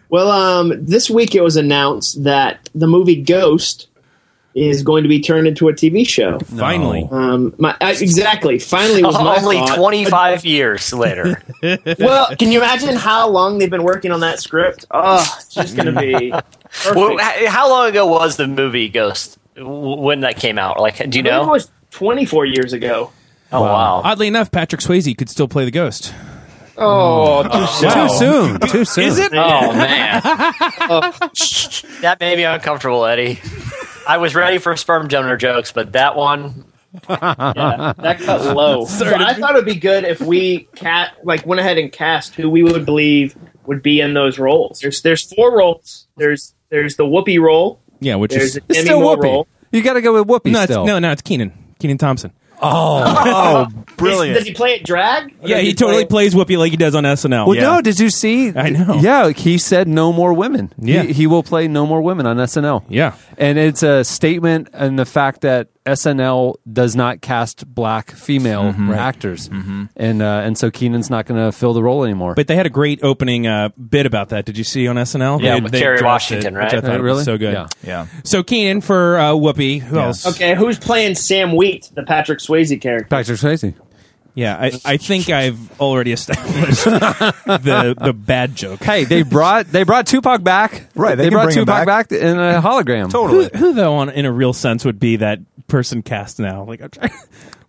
[0.10, 3.88] Well, um, this week it was announced that the movie Ghost
[4.56, 6.40] is going to be turned into a TV show.
[6.40, 7.08] finally.
[7.12, 8.58] Um, my, I, exactly.
[8.58, 11.42] Finally was my Only 25 years later.
[12.00, 14.86] Well, can you imagine how long they've been working on that script?
[14.92, 16.32] Oh, it's just going to be.
[16.94, 17.18] Well,
[17.48, 20.80] how long ago was the movie Ghost when that came out?
[20.80, 21.44] Like, do you know?
[21.44, 23.12] it was 24 years ago.
[23.52, 24.02] oh, wow.
[24.04, 26.14] Oddly enough, Patrick Swayze could still play the ghost.
[26.78, 27.92] Oh, too soon.
[27.92, 28.60] Too soon.
[28.70, 29.04] Too soon.
[29.06, 29.32] Is it?
[29.34, 31.12] Oh man, oh,
[32.02, 33.40] that made me uncomfortable, Eddie.
[34.08, 36.66] I was ready for sperm donor jokes, but that one,
[37.10, 38.86] Yeah, that cut low.
[38.88, 42.50] So I thought it'd be good if we cat like went ahead and cast who
[42.50, 43.36] we would believe
[43.66, 44.80] would be in those roles.
[44.80, 46.08] There's there's four roles.
[46.16, 47.82] There's there's the Whoopi role.
[48.00, 49.24] Yeah, which There's is a It's Demi still Whoopi.
[49.24, 49.48] role.
[49.72, 50.86] You got to go with Whoopi no, still.
[50.86, 51.52] no, no, it's Kenan.
[51.80, 52.32] Kenan Thompson.
[52.62, 54.36] Oh, oh, brilliant!
[54.36, 54.48] Does brilliant!
[54.48, 55.26] he play it drag?
[55.42, 57.46] Or Yeah, does he totally play- plays Whoopi like he does on SNL.
[57.48, 57.62] Well, Yeah.
[57.76, 57.82] no.
[57.82, 58.50] Did you see?
[58.56, 58.96] I know.
[59.02, 60.74] Yeah, he said no more women.
[60.80, 61.04] Yeah.
[61.04, 62.84] he, he will play no more women on SNL.
[62.90, 63.14] Yeah.
[63.40, 68.92] And it's a statement and the fact that SNL does not cast black female Mm-hmm.
[68.92, 69.48] actors,
[69.96, 72.34] and uh, and so Kenan's not going to fill the role anymore.
[72.34, 74.46] But they had a great opening uh, bit about that.
[74.46, 75.42] Did you see on SNL?
[75.42, 76.66] Yeah, They- with they Kerry Washington, it, right?
[76.74, 77.18] Which I thought Uh, really?
[77.18, 77.54] was so good.
[77.54, 77.68] Yeah.
[77.84, 79.80] yeah, So Kenan for uh, Whoopi.
[79.82, 80.26] Who else?
[80.26, 83.08] Okay, who's playing Sam Wheat, the Patrick Swayze character?
[83.10, 83.74] Patrick Swayze.
[84.38, 88.84] Yeah, I, I think I've already established the the bad joke.
[88.84, 90.88] Hey, they brought they brought Tupac back.
[90.94, 92.10] Right, they They, can brought bring him Tupac back.
[92.10, 92.20] back.
[92.20, 93.06] in a hologram.
[93.06, 93.50] Who, totally.
[93.56, 96.64] who though, on, in a real sense, would be that person cast now?
[96.66, 97.10] Like, I'm trying,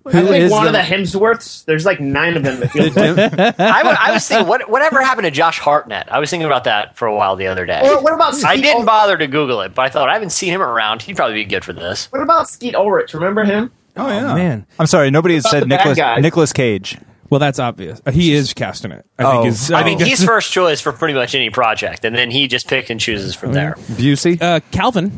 [0.06, 1.64] I think is one of the- the Hemsworths.
[1.64, 2.62] There's like nine of them.
[2.62, 3.18] It feels like.
[3.58, 6.12] I, wa- I was thinking, what, whatever happened to Josh Hartnett?
[6.12, 7.80] I was thinking about that for a while the other day.
[7.82, 10.30] Or what about I didn't Ul- bother to Google it, but I thought I haven't
[10.32, 11.00] seen him around.
[11.02, 12.12] He'd probably be good for this.
[12.12, 13.14] What about Skeet Ulrich?
[13.14, 13.70] Remember him?
[13.98, 14.66] Oh yeah, man.
[14.78, 16.20] I'm sorry, nobody has said Nicholas guy.
[16.20, 16.96] Nicolas Cage.
[17.30, 18.00] well, that's obvious.
[18.06, 19.04] Uh, He is casting it.
[19.18, 19.42] I Oh.
[19.42, 19.52] think.
[19.52, 22.68] Is, I mean, he's first choice for pretty much any project, and then he just
[22.68, 23.74] picked and chooses from there.
[23.92, 24.40] Busey.
[24.40, 25.12] uh, Calvin.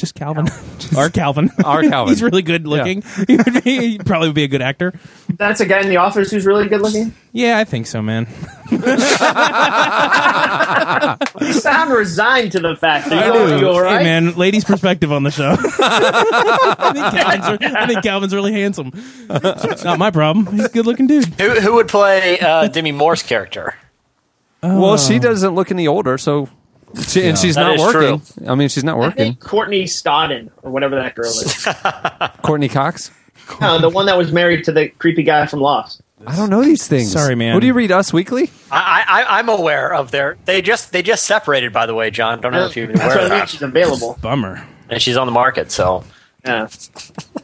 [0.00, 0.48] Just Calvin.
[0.96, 1.50] Our Calvin.
[1.64, 2.14] Our Calvin.
[2.14, 3.02] he's really good looking.
[3.28, 4.94] He would be, he probably would be a good actor.
[5.36, 7.14] That's a guy in the office who's really good looking.
[7.32, 8.26] Yeah, I think so, man.
[8.70, 8.78] You
[11.52, 13.68] sound resigned to the fact that I you're do.
[13.68, 13.98] all right.
[13.98, 15.54] Hey, man, ladies' perspective on the show.
[15.58, 18.92] I, think Calvin's, I think Calvin's really handsome.
[19.28, 20.46] It's not my problem.
[20.46, 21.26] He's a good looking dude.
[21.40, 23.74] Who, who would play uh, Demi Moore's character?
[24.62, 26.48] well, she doesn't look any older, so
[27.06, 28.48] she, and she's That not is working.
[28.48, 29.16] I mean, she's not I working.
[29.16, 31.66] think Courtney Stodden or whatever that girl is.
[32.42, 33.10] Courtney Cox.
[33.60, 36.02] no, the one that was married to the creepy guy from Lost.
[36.26, 37.10] I don't know these things.
[37.12, 37.54] Sorry, man.
[37.54, 38.50] What do you read Us Weekly?
[38.70, 40.36] I, I, I'm aware of their.
[40.44, 42.40] They just they just separated, by the way, John.
[42.42, 43.38] Don't know if you're That's aware what of I mean.
[43.40, 43.48] that.
[43.48, 44.18] She's available.
[44.22, 44.66] Bummer.
[44.90, 46.04] And she's on the market, so
[46.44, 46.68] Yeah.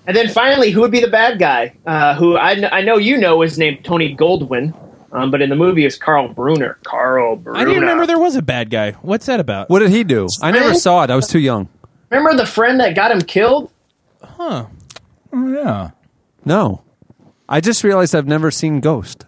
[0.07, 1.75] And then finally, who would be the bad guy?
[1.87, 4.75] Uh, who I, kn- I know you know is named Tony Goldwyn,
[5.12, 6.79] um, but in the movie is Carl Bruner.
[6.85, 7.59] Carl Bruner.
[7.59, 8.92] I didn't remember there was a bad guy.
[9.03, 9.71] What's that about?
[9.71, 10.29] What did he do?
[10.42, 11.11] I never saw it.
[11.11, 11.69] I was too young.
[12.11, 13.71] Remember the friend that got him killed?
[14.23, 14.66] Huh.
[15.33, 15.90] Oh yeah,
[16.45, 16.83] No.
[17.49, 19.25] I just realized I've never seen Ghost.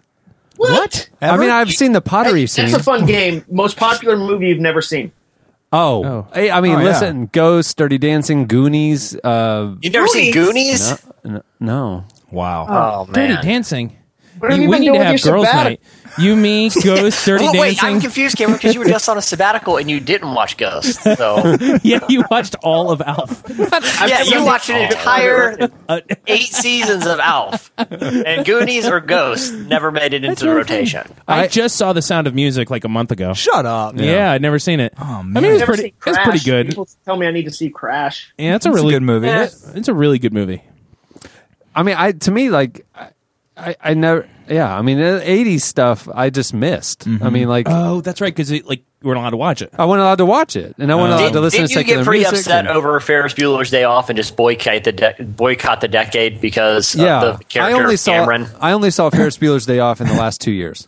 [0.57, 1.09] What?
[1.21, 2.75] I mean, I've seen the pottery That's scene.
[2.75, 3.45] a fun game.
[3.49, 5.11] Most popular movie you've never seen.
[5.71, 6.03] oh.
[6.03, 6.27] Oh.
[6.33, 6.85] Hey, I mean, Oh, yeah.
[6.85, 9.15] listen, Ghost, Dirty Dancing, Goonies.
[9.23, 10.91] Uh, you've never seen Goonies?
[10.91, 11.05] Goonies?
[11.23, 12.03] n- no.
[12.31, 12.65] wow.
[12.67, 13.95] Oh man, Dirty Dancing.
[14.39, 15.63] What You- you we need to have girls' sabbatic?
[15.63, 15.81] night.
[16.17, 17.95] You, me, Ghost, Dirty Well, wait, Dancing.
[17.95, 21.01] I'm confused, Cameron, because you were just on a sabbatical and you didn't watch Ghost.
[21.03, 23.43] So yeah, you watched all of Alf.
[24.07, 29.91] yeah, you watched an entire Uh, eight seasons of Alf, and Goonies or Ghost never
[29.91, 31.07] made it into the rotation.
[31.27, 33.33] I, I- just saw The Sound of Music like a month ago.
[33.33, 33.95] Shut up.
[33.97, 34.93] Yeah, I'd never seen it.
[34.99, 35.43] Oh, I man.
[35.43, 35.83] mean, it was Never pretty.
[35.83, 36.23] seen It's Crash.
[36.25, 36.67] pretty good.
[36.69, 38.33] People tell me I need to see Crash.
[38.37, 39.27] Yeah, it's a It's a really good movie.
[39.29, 39.47] Eh.
[39.75, 40.63] It's a really good movie.
[41.75, 42.85] I mean, I to me, like,
[43.59, 47.05] I, I, I never, yeah, I mean, the 80s stuff I just missed.
[47.05, 47.33] I mm-hmm.
[47.33, 48.33] mean, like, Oh, that's right.
[48.35, 49.69] Because like we weren't allowed to watch it.
[49.77, 51.17] I wasn't allowed to watch it, and I wasn't oh.
[51.17, 52.39] allowed Did, to listen did to you secular get pretty music.
[52.39, 56.41] upset and- over Ferris Bueller's Day Off and just boycott the de- boycott the decade
[56.41, 58.47] because yeah, of the I character only of saw Cameron?
[58.59, 60.87] I only saw Ferris Bueller's Day Off in the last two years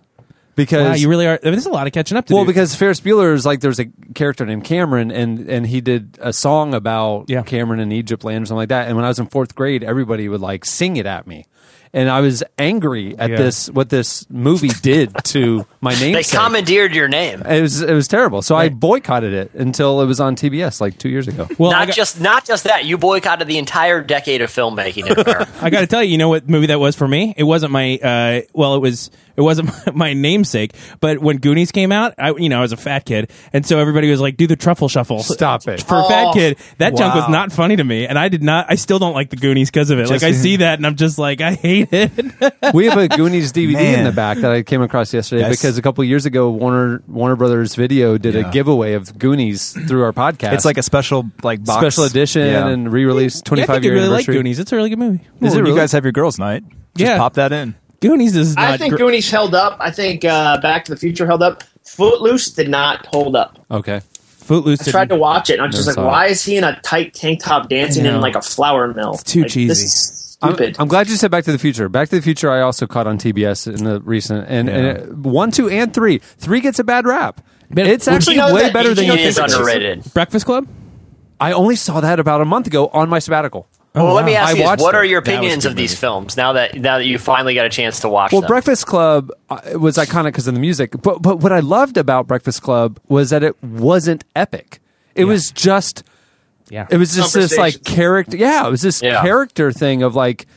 [0.55, 1.39] because Wow, you really are.
[1.41, 2.47] I mean, There's a lot of catching up to well do.
[2.47, 6.33] because Ferris Bueller is like there's a character named Cameron and and he did a
[6.33, 7.43] song about Yeah.
[7.43, 8.87] Cameron in Egypt land or something like that.
[8.87, 11.45] And when I was in fourth grade, everybody would like sing it at me.
[11.93, 13.35] And I was angry at Yeah.
[13.37, 16.13] this what this movie did to my name.
[16.13, 17.41] They commandeered your name.
[17.41, 18.41] it was it was terrible.
[18.41, 21.47] So I boycotted it until it was on TBS like two years ago.
[21.57, 25.19] well, not got, just not just that, you boycotted the entire decade of filmmaking in
[25.19, 25.49] America.
[25.61, 27.33] I got to tell you, you know what movie that was for me?
[27.35, 27.97] It wasn't my.
[27.97, 29.11] Uh, well, it was.
[29.37, 30.73] It wasn't my namesake.
[30.99, 33.79] But when Goonies came out, I you know I was a fat kid, and so
[33.79, 35.81] everybody was like, "Do the truffle shuffle." Stop it.
[35.83, 36.33] For a fat Oh.
[36.33, 38.67] kid, that junk was not funny to me, and I did not.
[38.69, 40.09] I still don't like the Goonies because of it.
[40.09, 42.13] like I see that, and I'm just like, I hate it.
[42.73, 45.57] we have a Goonies DVD in the back that I came across yesterday Yes.
[45.57, 48.47] because a couple years ago Warner Warner Brothers Video did Yeah.
[48.49, 50.53] a giveaway of Goonies through our podcast.
[50.53, 51.79] It's like a special like box.
[51.79, 52.67] special edition Yeah.
[52.67, 54.35] and re-release Yeah, I 25 think you year really like anniversary.
[54.35, 54.59] Goonies.
[54.59, 55.27] It's a really good movie.
[55.41, 56.63] Is it You guys have your girls' night.
[56.95, 57.17] Just Yeah.
[57.17, 57.75] pop that in.
[58.01, 58.65] Goonies is not.
[58.71, 59.77] I think gr- Goonies held up.
[59.79, 61.63] I think uh, Back to the Future held up.
[61.85, 63.59] Footloose did not hold up.
[63.69, 64.01] Okay.
[64.17, 64.87] Footloose.
[64.87, 67.13] I tried to watch it, and I'm just like, why is he in a tight
[67.13, 69.13] tank top dancing in like a flour mill?
[69.13, 69.67] It's too like, cheesy.
[69.67, 69.83] This
[70.43, 70.73] is I'm.
[70.79, 71.89] I'm glad you said Back to the Future.
[71.89, 75.13] Back to the Future, I also caught on TBS in the recent and, and it-
[75.17, 76.17] one, two, and three.
[76.19, 77.41] Three gets a bad rap.
[77.69, 79.29] But- it's actually you know way better than you it It think.
[79.29, 79.53] is it is.
[79.55, 80.13] underrated.
[80.13, 80.67] Breakfast Club.
[81.39, 83.67] I only saw that about a month ago on my sabbatical.
[83.95, 84.97] well, let me ask I you: this, What it.
[84.99, 85.99] are your That was a opinions of these movie.
[85.99, 88.47] films now that now that you finally got a chance to watch Well, them?
[88.47, 92.27] Breakfast Club uh, was iconic because of the music, but but what I loved about
[92.27, 94.79] Breakfast Club was that it wasn't epic.
[95.15, 96.03] It was just
[96.71, 96.87] Yeah.
[96.89, 98.37] it was just this like character.
[98.37, 99.21] Yeah, it was this Yeah.
[99.21, 100.47] character thing of like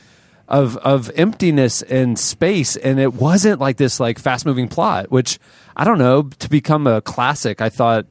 [0.47, 5.11] of of emptiness and space, and it wasn't like this like fast moving plot.
[5.11, 5.39] Which
[5.75, 7.61] I don't know to become a classic.
[7.61, 8.05] I thought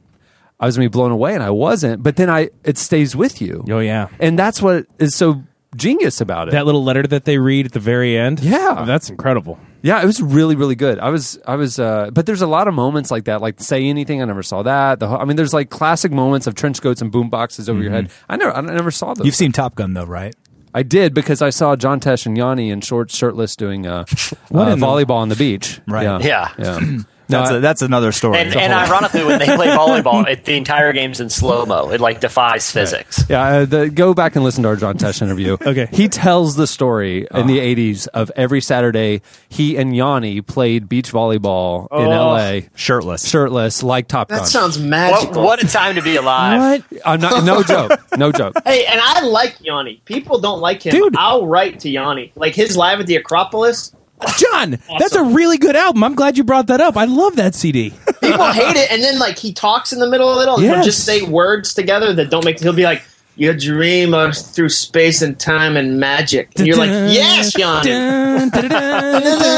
[0.59, 2.03] I was gonna be blown away, and I wasn't.
[2.03, 3.65] But then I it stays with you.
[3.69, 4.07] Oh yeah.
[4.19, 5.41] and that's what is so
[5.75, 6.51] genius about it.
[6.51, 8.39] That little letter that they read at the very end.
[8.39, 8.75] Yeah.
[8.79, 9.59] Oh, that's incredible.
[9.81, 10.97] Yeah, it was really, really good.
[10.99, 13.85] I was, I was, uh, but there's a lot of moments like that, like say
[13.85, 14.21] anything.
[14.21, 14.99] I never saw that.
[14.99, 17.81] The, whole- I mean, there's like classic moments of trench coats and boom boxes over
[17.81, 18.09] your head.
[18.27, 19.25] I never, I never saw those.
[19.25, 20.35] You've seen Top Gun though, right?
[20.73, 24.05] I did because I saw John Tesh and Yanni in short shirtless, doing uh,
[24.49, 25.79] What uh, in the- volleyball on the beach.
[25.87, 26.03] Right.
[26.03, 26.49] Yeah.
[26.57, 26.79] Yeah.
[26.79, 26.97] Yeah.
[27.27, 28.37] No, That's I- a, that's another story.
[28.39, 31.89] and, and ironically, when they play volleyball, it, the entire game's in slow mo.
[31.89, 33.23] It like defies physics.
[33.29, 35.57] Yeah, uh, the, go back and listen to our John Tesh interview.
[35.65, 35.87] Okay.
[35.91, 41.11] He tells the story in the 80s of every Saturday he and Yanni played beach
[41.11, 42.29] volleyball in Oh.
[42.29, 43.27] LA, shirtless.
[43.27, 44.39] shirtless, like Top Gun.
[44.39, 45.43] that sounds What, magical.
[45.43, 46.85] what a time to be alive!
[47.03, 47.99] I'm not, no joke.
[48.17, 48.53] No joke.
[48.65, 50.01] Hey, and I like Yanni.
[50.05, 50.91] People don't like him.
[50.91, 51.15] Dude.
[51.17, 52.31] I'll write to Yanni.
[52.35, 53.91] Like his live at the Acropolis.
[54.37, 56.03] John, that's a really good album.
[56.03, 56.95] I'm glad you brought that up.
[56.95, 57.89] I love that CD.
[58.21, 60.83] People hate it, and then like he talks in the middle of it, and he'll
[60.83, 62.59] just say words together that don't make.
[62.59, 63.03] He'll be like,
[63.35, 67.91] "You dream of through space and time and magic," and you're like, "Yes, Yanni."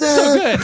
[0.00, 0.60] So good.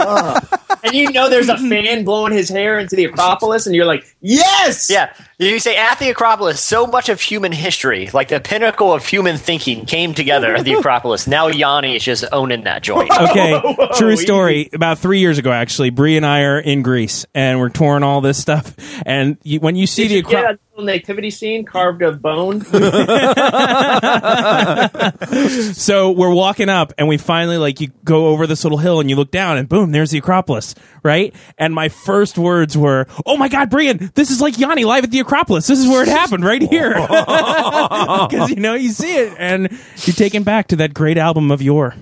[0.00, 0.40] Ah.
[0.82, 4.04] and you know there's a fan blowing his hair into the Acropolis, and you're like,
[4.20, 8.92] "Yes." Yeah, you say at the Acropolis, so much of human history, like the pinnacle
[8.92, 11.26] of human thinking, came together at the Acropolis.
[11.26, 13.10] Now Yanni is just owning that joint.
[13.10, 13.60] Okay,
[13.96, 14.24] true easy.
[14.24, 14.70] story.
[14.72, 18.20] About three years ago, actually, Bree and I are in Greece, and we're touring all
[18.20, 18.74] this stuff.
[19.04, 22.60] And you, when you see Did the Acropolis, a little nativity scene carved of bone?
[25.74, 29.10] so we're walking up, and we finally like you go over this little hill, and
[29.10, 31.34] you look down, and boom, there's the Acropolis, right?
[31.56, 35.10] And my first words were, "Oh my God, Brian, this is like Yanni live at
[35.10, 35.66] the Acropolis.
[35.66, 36.94] This is where it happened, right here."
[38.28, 39.68] Because you know you see it, and
[40.04, 41.94] you're taken back to that great album of yore.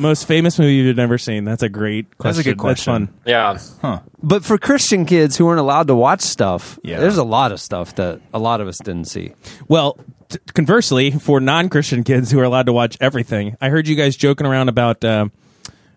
[0.00, 1.44] Most famous movie you've never seen.
[1.44, 2.36] That's a great question.
[2.36, 3.10] That's a good question.
[3.24, 3.80] That's fun.
[3.82, 6.98] Yeah, But for Christian kids who weren't allowed to watch stuff, Yeah.
[7.00, 9.32] there's a lot of stuff that a lot of us didn't see.
[9.68, 13.94] Well, t- conversely, for non-Christian kids who are allowed to watch everything, I heard you
[13.96, 15.26] guys joking around about uh,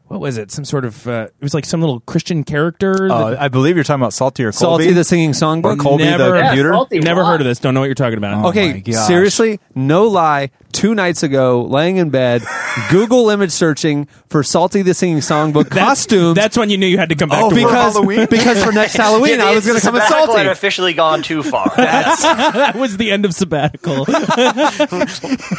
[0.08, 0.52] what was it?
[0.52, 3.10] Some sort of uh, it was like some little Christian character.
[3.12, 4.84] Uh, that- I believe you're talking about Salty or Colby.
[4.84, 5.74] Salty the singing songbook.
[5.74, 6.74] or Colby Never- the Yeah, computer.
[6.74, 7.32] Salty Never rock.
[7.32, 7.60] heard of this.
[7.60, 8.46] Don't know what you're talking about.
[8.46, 10.52] Oh okay, seriously, no lie.
[10.74, 12.42] Two nights ago, laying in bed,
[12.92, 16.36] Google image searching for Salty the Singing Songbook That's, costumes.
[16.36, 17.64] that's when you knew you had to come back Oh, to work.
[17.72, 18.28] because Halloween?
[18.30, 20.50] because for next Halloween I was going to come as sabbatical had Salty.
[20.50, 21.72] officially gone too far.
[21.78, 24.06] that was the end of sabbatical.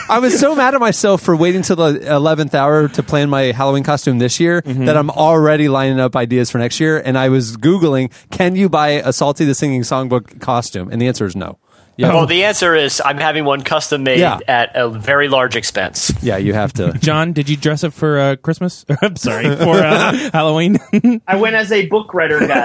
[0.09, 3.53] I was so mad at myself for waiting till the eleventh hour to plan my
[3.53, 4.85] Halloween costume this year Mm-hmm.
[4.87, 6.99] that I'm already lining up ideas for next year.
[6.99, 11.07] And I was googling, "Can you buy a Salty the Singing Songbook costume?" And the
[11.07, 11.59] answer is no.
[11.97, 14.41] Yeah, Well, the answer is I'm having one custom made Yeah.
[14.49, 16.13] at a very large expense.
[16.23, 16.93] yeah, you have to.
[16.95, 18.85] John, did you dress up for uh, Christmas?
[19.03, 20.79] I'm sorry, for uh, Halloween.
[21.29, 22.65] I went as a book writer guy.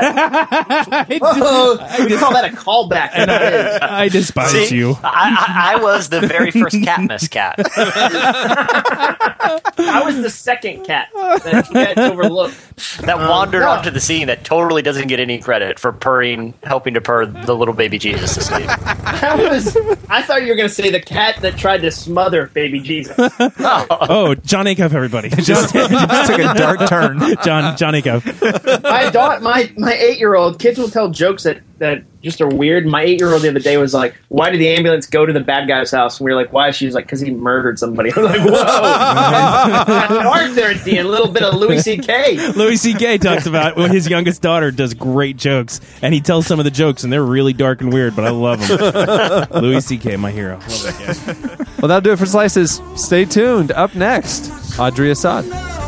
[1.22, 3.12] oh, we call that a callback.
[3.13, 3.80] And it is.
[3.82, 4.98] I despise See, you.
[5.04, 7.56] I, I, I was the very first Catmus cat.
[8.72, 12.56] I was the second cat that you guys overlooked.
[13.02, 13.70] that wandered no.
[13.70, 17.56] onto the scene that totally doesn't get any credit for purring, helping to purr the
[17.56, 18.65] little baby Jesus to sleep.
[18.70, 19.75] I was.
[20.10, 23.17] I thought you were going to say the cat that tried to smother baby Jesus.
[24.12, 25.29] Oh, John Acuff, everybody.
[25.41, 27.19] Just, Took a dark turn.
[27.43, 28.84] John John Acuff.
[28.84, 32.48] My daughter, my my eight year old kids will tell jokes that that just are
[32.48, 32.86] weird.
[32.86, 35.34] My eight year old the other day was like, "Why did the ambulance go to
[35.34, 37.80] the bad guy's house?" And we were like, "Why?" She was like, "Because he murdered
[37.80, 41.08] somebody." I'm like, "Whoa!" Dark there at the end.
[41.08, 42.52] A little bit of Louis C.K.
[42.54, 43.18] Louis C.K.
[43.18, 46.72] talks about when his youngest daughter does great jokes, and he tells some of the
[46.72, 49.48] jokes, and they're really dark and weird, but I love them.
[49.62, 50.18] Louis C.K.
[50.18, 50.56] my hero.
[50.58, 51.65] Love that guy.
[51.80, 52.82] Well, that'll do it for Slices.
[52.96, 53.72] Stay tuned.
[53.72, 55.79] Up next, Audrey Assad.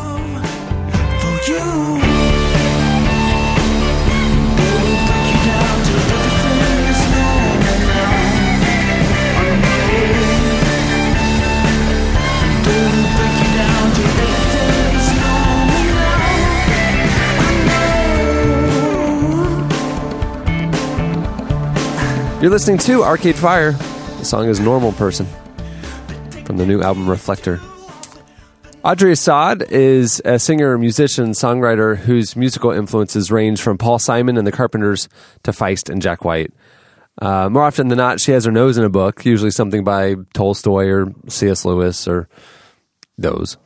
[22.41, 23.73] You're listening to Arcade Fire.
[23.73, 25.27] The song is Normal Person.
[26.43, 27.61] from the new album Reflektor.
[28.83, 34.47] Audrey Assad is a singer, musician, songwriter whose musical influences range from Paul Simon and
[34.47, 35.07] the Carpenters
[35.43, 36.51] to Feist and Jack White.
[37.21, 40.15] Uh, more often than not, she has her nose in a book, usually something by
[40.33, 41.63] Tolstoy or C.S.
[41.63, 42.27] Lewis or
[43.19, 43.57] those.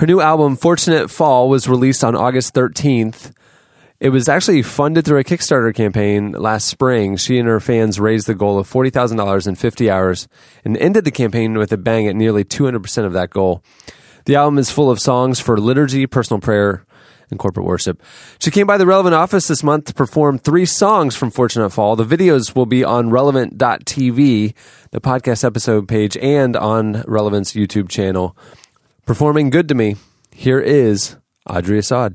[0.00, 3.32] Her new album, Fortunate Fall, was released on August 13th.
[3.98, 7.16] It was actually funded through a Kickstarter campaign last spring.
[7.16, 10.28] She and her fans raised the goal of $40,000 in 50 hours
[10.64, 13.62] and ended the campaign with a bang at nearly 200% of that goal.
[14.26, 16.84] The album is full of songs for liturgy, personal prayer,
[17.30, 18.02] and corporate worship.
[18.38, 21.96] She came by the Relevant office this month to perform three songs from Fortunate Fall.
[21.96, 24.54] The videos will be on relevant.tv,
[24.90, 28.36] the podcast episode page, and on Relevant's YouTube channel.
[29.06, 29.96] Performing Good to Me,
[30.32, 31.16] here is
[31.48, 32.14] Audrey Assad.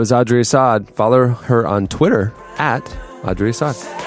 [0.00, 0.88] Was Audrey Assad.
[0.88, 2.80] Follow her on Twitter at
[3.22, 3.99] Audrey Assad.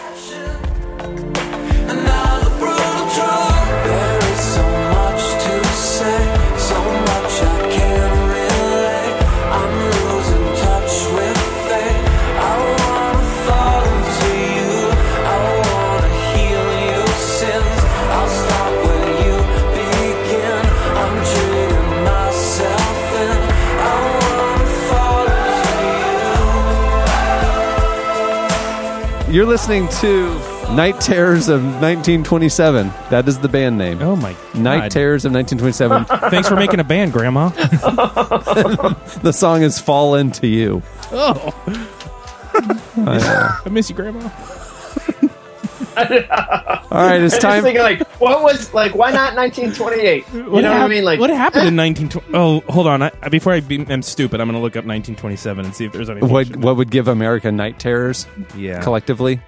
[29.33, 30.27] You're listening to
[30.75, 32.89] Night Terrors of 1927.
[33.09, 33.99] That is the band name.
[33.99, 34.91] Oh my Night God.
[34.91, 36.05] Terrors of 1927.
[36.29, 37.49] Thanks for making a band, Grandma.
[39.23, 40.83] the song is Fall Into You.
[41.11, 41.51] Oh,
[42.95, 44.19] Uh, I miss you, Grandma.
[44.21, 44.29] all
[45.97, 47.63] right, it's I was time.
[47.63, 48.95] thinking like, what was like?
[48.95, 50.25] Why not 1928?
[50.33, 51.03] You know what I mean?
[51.03, 52.27] Like, what happened in 1920?
[52.33, 53.03] Oh, hold on.
[53.03, 54.41] I, before I be, I'm stupid.
[54.41, 56.29] I'm going to look up 1927 and see if there's anything.
[56.29, 58.81] What what would give America night terrors yeah.
[58.81, 59.41] collectively,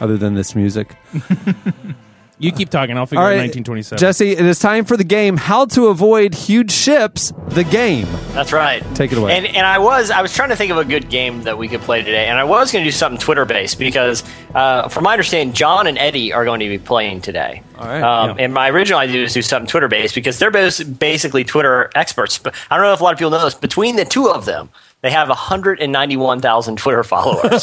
[0.00, 0.94] other than this music?
[2.40, 2.96] You keep talking.
[2.96, 3.98] I'll figure All out right, 1927.
[3.98, 5.36] Jesse, it is time for the game.
[5.36, 7.32] How to avoid huge ships?
[7.48, 8.06] The game.
[8.32, 8.82] That's right.
[8.94, 9.36] Take it away.
[9.36, 11.66] And and I was I was trying to think of a good game that we
[11.66, 14.22] could play today, and I was going to do something Twitter based because,
[14.54, 17.62] uh, from my understanding, John and Eddie are going to be playing today.
[17.76, 18.02] All right.
[18.02, 18.44] Um, Yeah.
[18.44, 21.90] And my original idea was to do something Twitter based because they're both basically Twitter
[21.94, 22.38] experts.
[22.38, 23.54] But I don't know if a lot of people know this.
[23.54, 24.70] Between the two of them,
[25.00, 27.62] they have 191,000 Twitter followers.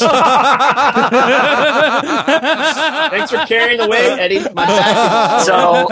[3.10, 4.38] thanks for carrying the weight, Eddie.
[4.54, 5.42] My back.
[5.42, 5.86] so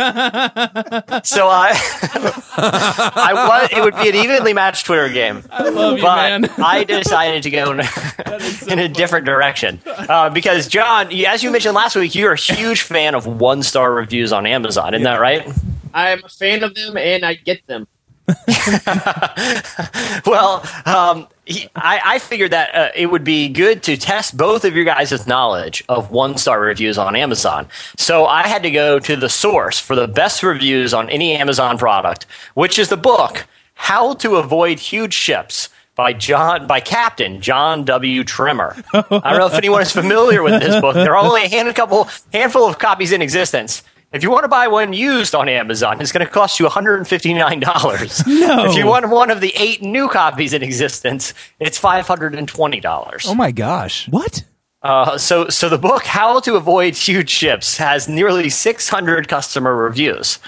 [1.23, 1.73] so I
[2.57, 5.43] I was it would be an evenly matched Twitter game.
[5.51, 6.45] I love you, but man.
[6.65, 7.81] I decided to go in,
[8.71, 12.81] in a different direction uh, because John, as you mentioned last week, you're a huge
[12.81, 14.95] fan of one star reviews on Amazon.
[14.95, 15.47] Isn't that right?
[15.93, 17.87] I'm a fan of them, and I get them.
[20.27, 24.65] Well, um, he, I, I figured that uh, it would be good to test both
[24.65, 27.69] of your guys' knowledge of one star reviews on Amazon.
[27.97, 31.77] So I had to go to the source for the best reviews on any Amazon
[31.77, 37.85] product, which is the book How to Avoid Huge Ships by John by Captain John
[37.85, 38.25] W.
[38.25, 38.77] Trimmer.
[38.93, 40.95] I don't know if anyone is familiar with this book.
[40.95, 43.83] There are only a couple handful of copies in existence.
[44.15, 48.27] If you want to buy one used on Amazon, it's going to cost you $159.
[48.27, 48.65] No.
[48.65, 53.27] If you want one of the eight new copies in existence, it's $520.
[53.27, 54.09] Oh my gosh.
[54.09, 54.45] what?
[54.83, 60.39] Uh, so, so the book "How to Avoid Huge Ships" has nearly 600 customer reviews,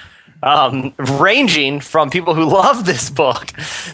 [0.42, 3.46] um, ranging from people who love this book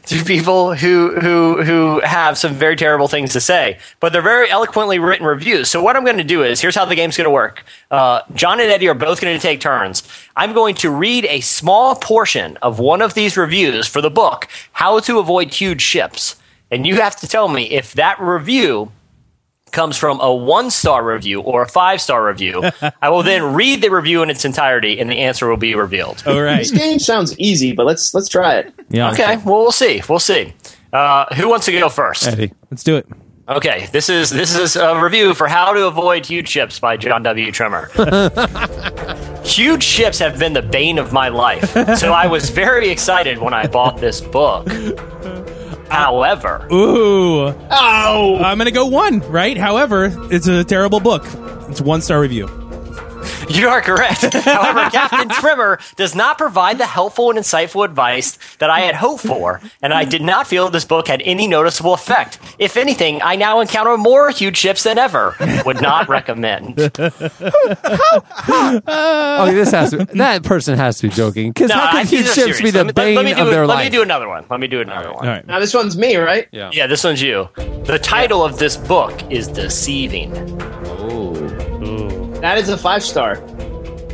[0.06, 3.78] to people who who who have some very terrible things to say.
[4.00, 5.68] But they're very eloquently written reviews.
[5.68, 7.64] So what I'm going to do is here's how the game's going to work.
[7.90, 10.02] Uh, John and Eddie are both going to take turns.
[10.36, 14.48] I'm going to read a small portion of one of these reviews for the book
[14.72, 16.36] "How to Avoid Huge Ships,"
[16.70, 18.92] and you have to tell me if that review
[19.72, 22.62] comes from a one star review or a five star review,
[23.02, 26.22] I will then read the review in its entirety and the answer will be revealed.
[26.26, 26.58] All right.
[26.58, 28.72] This game sounds easy, but let's let's try it.
[28.88, 29.10] Yeah.
[29.12, 30.02] Okay, well we'll see.
[30.08, 30.54] We'll see.
[30.92, 32.26] Uh, who wants to go first?
[32.28, 32.52] Eddie.
[32.70, 33.06] Let's do it.
[33.48, 37.24] Okay, this is this is a review for How to Avoid Huge Ships by John
[37.24, 37.50] W.
[37.50, 37.90] Trimmer.
[39.44, 43.52] Huge ships have been the bane of my life, so I was very excited when
[43.52, 44.68] I bought this book.
[45.92, 47.54] However, Ooh.
[47.70, 49.58] Oh, I'm going to go one, right?
[49.58, 51.26] However, it's a terrible book.
[51.68, 52.46] It's one star review.
[53.48, 54.22] You are correct.
[54.34, 59.24] However, Captain Trimmer does not provide the helpful and insightful advice that I had hoped
[59.26, 62.38] for, and I did not feel this book had any noticeable effect.
[62.58, 65.34] If anything, I now encounter more huge ships than ever.
[65.66, 66.76] Would not recommend.
[68.44, 70.04] Oh, this has to.
[70.14, 71.50] That person has to be joking.
[71.52, 72.62] Because No, how could can huge ships serious.
[72.62, 73.84] be the Let me- let- let me bane do of it- their Let life?
[73.84, 74.44] me do another one.
[74.50, 75.26] Let me do another one.
[75.26, 75.46] All right.
[75.46, 76.48] now this one's me, right?
[76.52, 76.70] Yeah.
[76.72, 77.48] Yeah, this one's you.
[77.84, 80.32] The title of this book is Deceiving
[80.86, 81.21] oh.
[82.42, 83.36] That is a five star.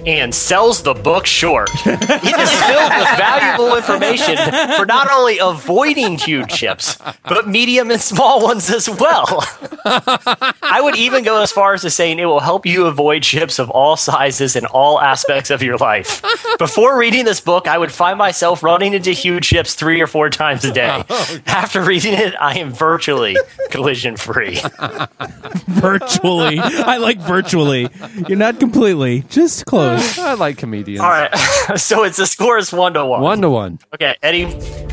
[0.08, 1.68] And sells the book short.
[2.20, 4.36] It is filled with valuable information
[4.76, 9.44] for not only avoiding huge ships, but medium and small ones as well.
[9.84, 13.58] I would even go as far as to saying it will help you avoid ships
[13.58, 16.22] of all sizes in all aspects of your life.
[16.58, 20.30] Before reading this book, I would find myself running into huge ships three or four
[20.30, 20.88] times a day.
[21.10, 23.36] Oh, After reading it, I am virtually
[23.70, 24.60] collision free.
[25.66, 26.58] Virtually.
[26.60, 27.88] I like virtually.
[28.28, 29.97] You're not completely, just close.
[30.18, 31.00] I like comedians.
[31.00, 31.34] All right,
[31.76, 33.20] so it's the score is one to one.
[33.20, 33.78] One to one.
[33.94, 34.46] Okay, Eddie,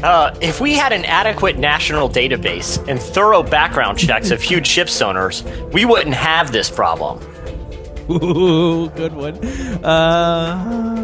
[0.03, 4.89] uh, if we had an adequate national database and thorough background checks of huge ship
[5.01, 5.43] owners,
[5.73, 7.19] we wouldn't have this problem.
[8.09, 9.35] Ooh, good one.
[9.83, 10.95] Uh,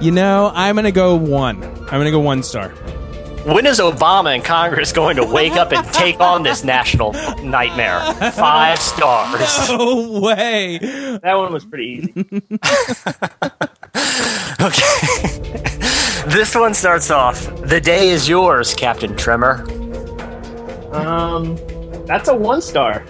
[0.00, 1.62] you know, I'm gonna go one.
[1.62, 2.72] I'm gonna go one star.
[3.46, 7.12] When is Obama and Congress going to wake up and take on this national
[7.44, 8.00] nightmare?
[8.32, 9.68] Five stars.
[9.76, 10.78] No way.
[10.78, 12.42] That one was pretty easy.
[14.60, 15.06] Okay.
[16.28, 19.64] this one starts off The day is yours, Captain Trimmer.
[20.92, 21.56] Um,
[22.06, 23.04] that's a one star.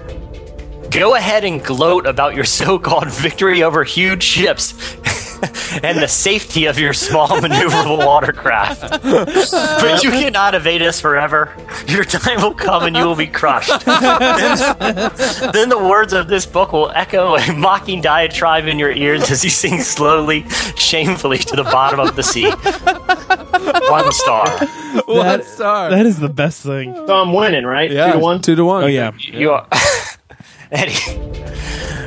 [0.90, 4.72] Go ahead and gloat about your so called victory over huge ships
[5.82, 9.02] and the safety of your small maneuverable watercraft.
[9.02, 11.54] But you cannot evade us forever.
[11.86, 13.84] Your time will come and you will be crushed.
[13.84, 13.98] then,
[15.52, 19.44] then the words of this book will echo a mocking diatribe in your ears as
[19.44, 20.44] you sink slowly,
[20.76, 22.50] shamefully to the bottom of the sea.
[22.50, 24.66] One star.
[25.06, 25.90] One star.
[25.90, 26.94] That is the best thing.
[26.94, 27.90] So I'm winning, right?
[27.90, 28.42] yeah, Two to one.
[28.42, 28.84] Two to one.
[28.84, 29.12] Oh yeah.
[29.18, 29.66] You are.
[30.70, 30.94] Eddie.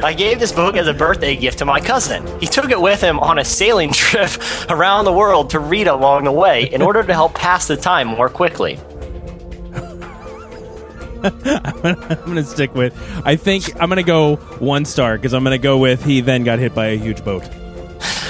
[0.02, 2.26] I gave this book as a birthday gift to my cousin.
[2.40, 4.32] He took it with him on a sailing trip
[4.70, 8.08] around the world to read along the way in order to help pass the time
[8.08, 8.80] more quickly.
[11.22, 12.96] I'm gonna stick with.
[13.26, 16.60] I think I'm gonna go one star because I'm gonna go with he then got
[16.60, 17.44] hit by a huge boat.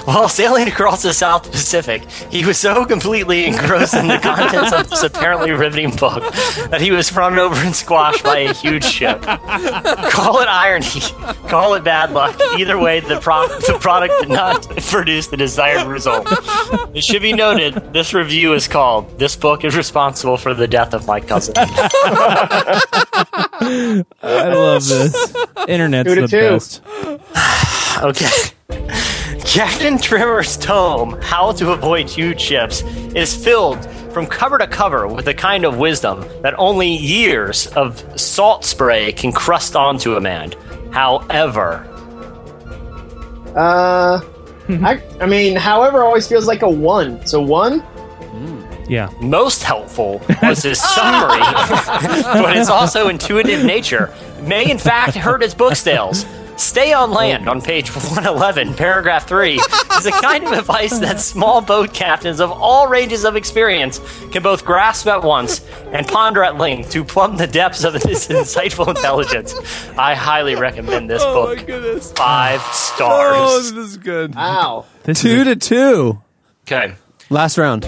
[0.05, 4.89] While sailing across the South Pacific, he was so completely engrossed in the contents of
[4.89, 6.23] this apparently riveting book
[6.69, 9.21] that he was run over and squashed by a huge ship.
[9.21, 10.85] Call it irony,
[11.49, 12.39] call it bad luck.
[12.57, 16.27] Either way, the, pro- the product did not produce the desired result.
[16.95, 20.93] It should be noted this review is called This Book is Responsible for the Death
[20.93, 21.53] of My Cousin.
[21.57, 22.81] I
[24.23, 25.35] love this.
[25.67, 26.39] Internet's the two.
[26.39, 26.81] best.
[28.01, 28.29] Okay.
[29.49, 32.83] Captain Trimmer's tome, How to Avoid Huge Ships,
[33.15, 33.83] is filled
[34.13, 39.11] from cover to cover with the kind of wisdom that only years of salt spray
[39.11, 40.53] can crust onto a man.
[40.91, 41.85] However,
[43.55, 44.21] Uh,
[44.83, 47.25] I, I mean, however, always feels like a one.
[47.25, 47.83] So one.
[48.87, 49.09] Yeah.
[49.21, 55.53] most helpful was his summary, but its also intuitive nature may in fact hurt his
[55.53, 56.25] book sales.
[56.59, 61.61] Stay on land on page 111, paragraph 3 is the kind of advice that small
[61.61, 63.99] boat captains of all ranges of experience
[64.31, 68.03] can both grasp at once and ponder at length to plumb the depths of this
[68.27, 69.55] insightful intelligence.
[69.97, 71.65] I highly recommend this Oh my book.
[71.65, 72.11] goodness.
[72.11, 73.71] Five Oh, stars.
[73.73, 74.35] this is good.
[74.35, 74.85] Wow.
[75.03, 76.21] This Two is to two.
[76.67, 76.93] Okay.
[77.29, 77.85] Last round.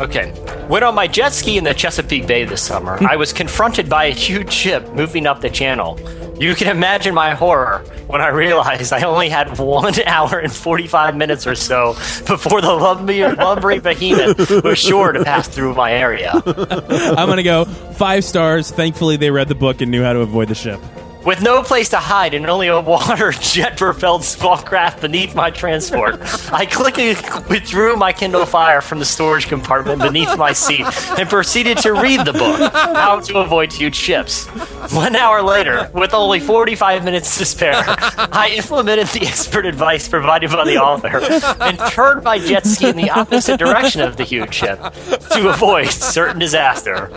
[0.00, 0.30] Okay.
[0.68, 3.06] When on my jet ski in the Chesapeake Bay this summer, hmm.
[3.06, 5.98] I was confronted by a huge ship moving up the channel.
[6.38, 11.16] You can imagine my horror when I realized I only had one hour and 45
[11.16, 11.92] minutes or so
[12.26, 16.32] before the lumbering, lumbering behemoth was sure to pass through my area.
[16.44, 18.70] I'm gonna go five stars.
[18.70, 20.80] Thankfully, they read the book and knew how to avoid the ship.
[21.24, 25.50] With no place to hide and only a water jet propelled small craft beneath my
[25.50, 26.18] transport,
[26.52, 27.14] I quickly
[27.48, 30.84] withdrew my Kindle Fire from the storage compartment beneath my seat
[31.18, 34.46] and proceeded to read the book, How to Avoid Huge Ships.
[34.92, 40.50] One hour later, with only 45 minutes to spare, I implemented the expert advice provided
[40.50, 41.20] by the author
[41.62, 45.88] and turned my jet ski in the opposite direction of the huge ship to avoid
[45.90, 47.08] certain disaster.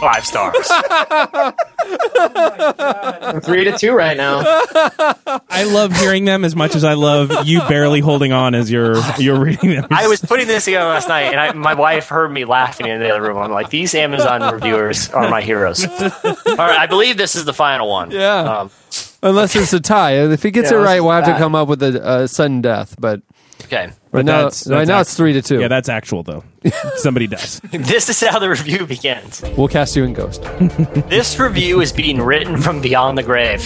[0.00, 0.68] Five stars.
[0.70, 1.54] I'm
[3.40, 4.42] three to two right now.
[4.44, 8.96] I love hearing them as much as I love you barely holding on as you're
[9.18, 9.86] you're reading them.
[9.90, 13.00] I was putting this together last night, and I, my wife heard me laughing in
[13.00, 13.38] the other room.
[13.38, 15.84] I'm like, these Amazon reviewers are my heroes.
[15.86, 15.92] All
[16.56, 18.10] right, I believe this is the final one.
[18.10, 18.60] Yeah.
[18.60, 18.70] Um,
[19.24, 20.14] Unless it's a tie.
[20.32, 22.60] If he gets Yeah, it right, we'll have to come up with a, a sudden
[22.60, 22.96] death.
[22.98, 23.22] But
[23.72, 23.92] okay.
[24.12, 25.60] right now, that's- right that's now act- it's three to two.
[25.60, 26.44] yeah, that's actual though.
[26.96, 27.60] Somebody does.
[27.72, 29.42] This is how the review begins.
[29.56, 30.42] we'll cast you in Ghost.
[31.08, 33.62] This review is being written from beyond the grave.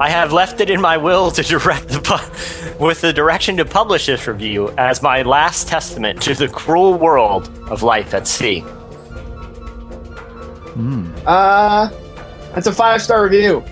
[0.00, 3.64] I have left it in my will to direct the pu- with the direction to
[3.64, 8.64] publish this review as my last testament to the cruel world of life at sea.
[11.26, 11.88] Uh,
[12.52, 13.62] that's a five star review.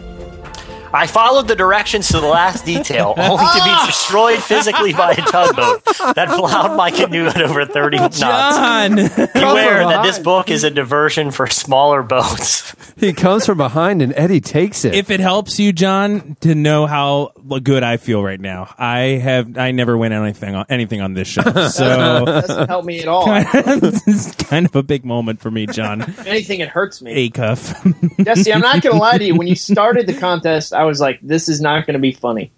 [0.94, 5.16] I followed the directions to the last detail, only to be destroyed physically by a
[5.16, 5.84] tugboat
[6.14, 8.20] that plowed my canoe at over 30 knots.
[8.20, 8.94] John.
[8.96, 12.74] Beware that this book is a diversion for smaller boats.
[12.96, 14.94] He comes from behind and Eddie takes it.
[14.94, 17.32] if it helps you, John, to know how
[17.62, 21.28] good I feel right now, I have I never win anything on anything on this
[21.28, 23.26] show, so Doesn't help me at all.
[23.52, 26.02] this is kind of a big moment for me, John.
[26.02, 27.30] If anything, it hurts me.
[27.30, 28.24] Acuff.
[28.24, 29.34] Jesse, I'm not going to lie to you.
[29.34, 32.52] When you started the contest, I was like, this is not going to be funny.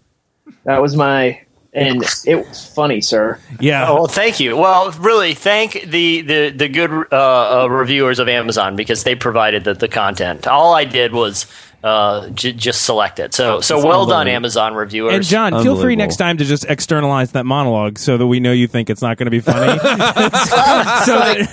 [0.65, 1.41] That was my.
[1.73, 3.41] And it was funny, sir.
[3.59, 3.89] yeah.
[3.89, 4.57] Oh, well, thank you.
[4.57, 9.65] Well, really, thank the the the good uh, uh, reviewers of Amazon because they provided
[9.65, 10.47] the, the content.
[10.47, 11.47] All I did was
[11.85, 13.35] uh, j- just select it.
[13.35, 14.27] So so That's well done.
[14.27, 15.13] Amazon reviewers.
[15.13, 18.53] And John, feel free next time to just externalize that monologue so that we know
[18.53, 19.79] you think it's not going to be funny.
[21.05, 21.45] so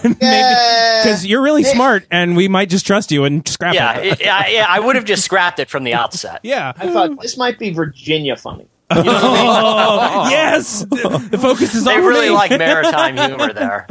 [1.01, 4.13] because you're really smart, and we might just trust you and scrap yeah, it.
[4.13, 6.39] it- yeah, yeah, I would have just scrapped it from the outset.
[6.43, 6.71] Yeah.
[6.77, 8.67] I thought this might be Virginia funny.
[8.94, 10.82] Oh, yes.
[10.86, 12.34] The, the focus is They on really me.
[12.36, 13.86] like maritime humor there.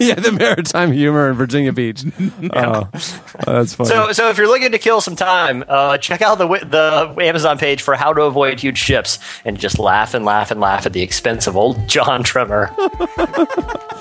[0.00, 2.04] yeah, the maritime humor in Virginia Beach.
[2.54, 2.88] Oh,
[3.44, 3.88] that's funny.
[3.90, 7.58] So, so if you're looking to kill some time, uh, check out the the Amazon
[7.58, 10.92] page for how to avoid huge ships, and just laugh and laugh and laugh at
[10.92, 12.68] the expense of old John Trimmer.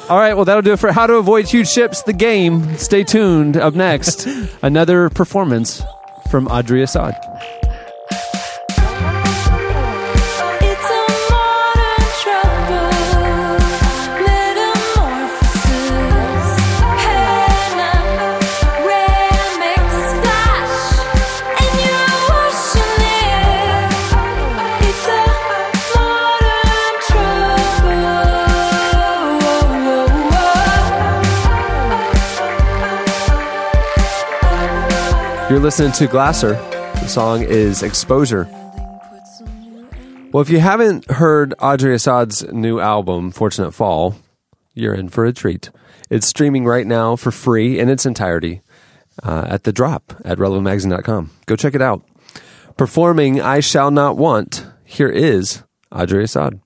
[0.10, 2.78] All right, well, that'll do it for How to Avoid Huge Ships, the game.
[2.78, 3.58] Stay tuned.
[3.58, 4.26] Up next,
[4.62, 5.84] another performance
[6.32, 7.16] from Audrey Assad.
[35.58, 36.52] You're listening to Glasser.
[36.52, 38.44] The song is Exposure.
[40.32, 44.14] Well, if you haven't heard Audrey Assad's new album, Fortunate Fall,
[44.76, 45.72] you're in for a treat.
[46.12, 48.62] It's streaming right now for free in its entirety
[49.24, 51.32] uh, at the drop at relevantmagazine.com.
[51.48, 52.06] Go check it out.
[52.78, 56.62] Performing I Shall Not Want, here is Audrey Assad.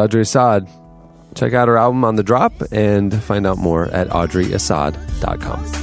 [0.00, 0.68] Audrey Assad.
[1.34, 5.79] Check out her album on the drop and find out more at audreyassad.com.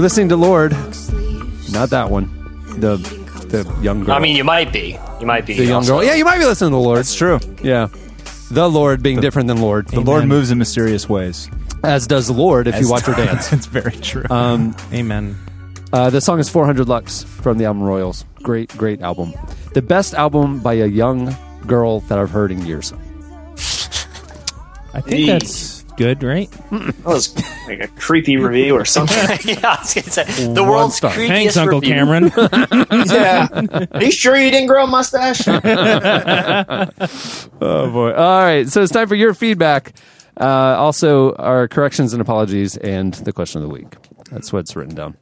[0.00, 0.72] You're listening to Lorde,
[1.72, 2.24] not that one.
[2.80, 2.96] The
[3.50, 4.14] the young girl.
[4.14, 4.98] I mean, you might be.
[5.20, 5.52] You might be.
[5.52, 5.98] the young also.
[5.98, 6.04] girl.
[6.04, 7.00] Yeah, you might be listening to the Lord.
[7.00, 7.38] That's true.
[7.62, 7.88] Yeah.
[8.50, 9.88] The Lord being different than Lorde.
[9.88, 11.50] The Lord moves in mysterious ways.
[11.84, 13.52] As does the Lord if you watch her dance.
[13.52, 14.24] it's very true.
[14.30, 15.36] Um, Amen.
[15.92, 18.24] uh, the song is 400 Lux from the album Royals.
[18.36, 19.34] Great, great album.
[19.74, 21.36] The best album by a young
[21.66, 22.94] girl that I've heard in years.
[24.94, 26.50] I think that's good, right?
[26.70, 27.36] That was
[27.68, 29.16] like a creepy review or something.
[29.44, 30.24] yeah, I was gonna say
[30.54, 31.10] the One world's star.
[31.12, 31.94] creepiest Thanks, Uncle review.
[31.94, 32.32] Cameron.
[33.10, 33.86] yeah.
[33.92, 35.46] Are you sure you didn't grow a mustache?
[37.62, 38.12] Oh boy!
[38.12, 39.92] All right, so it's time for your feedback.
[40.40, 40.44] Uh,
[40.78, 43.94] also, our corrections and apologies, and the question of the week.
[44.30, 45.16] That's what's written down.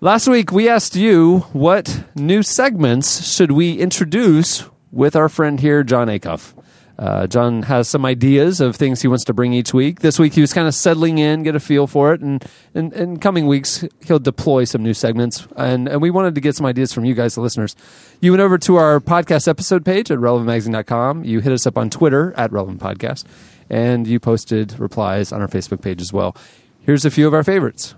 [0.00, 5.82] Last week, we asked you what new segments should we introduce with our friend here,
[5.82, 6.54] John Acuff.
[6.98, 10.00] Uh, John has some ideas of things he wants to bring each week.
[10.00, 12.44] This week, he was kind of settling in, get a feel for it, and
[12.74, 15.46] in, in coming weeks, he'll deploy some new segments.
[15.56, 17.76] And, and we wanted to get some ideas from you guys, the listeners.
[18.20, 21.22] You went over to our podcast episode page at relevantmagazine.com.
[21.24, 23.24] You hit us up on Twitter at Relevant Podcast,
[23.70, 26.36] and you posted replies on our Facebook page as well.
[26.80, 27.94] Here's a few of our favorites.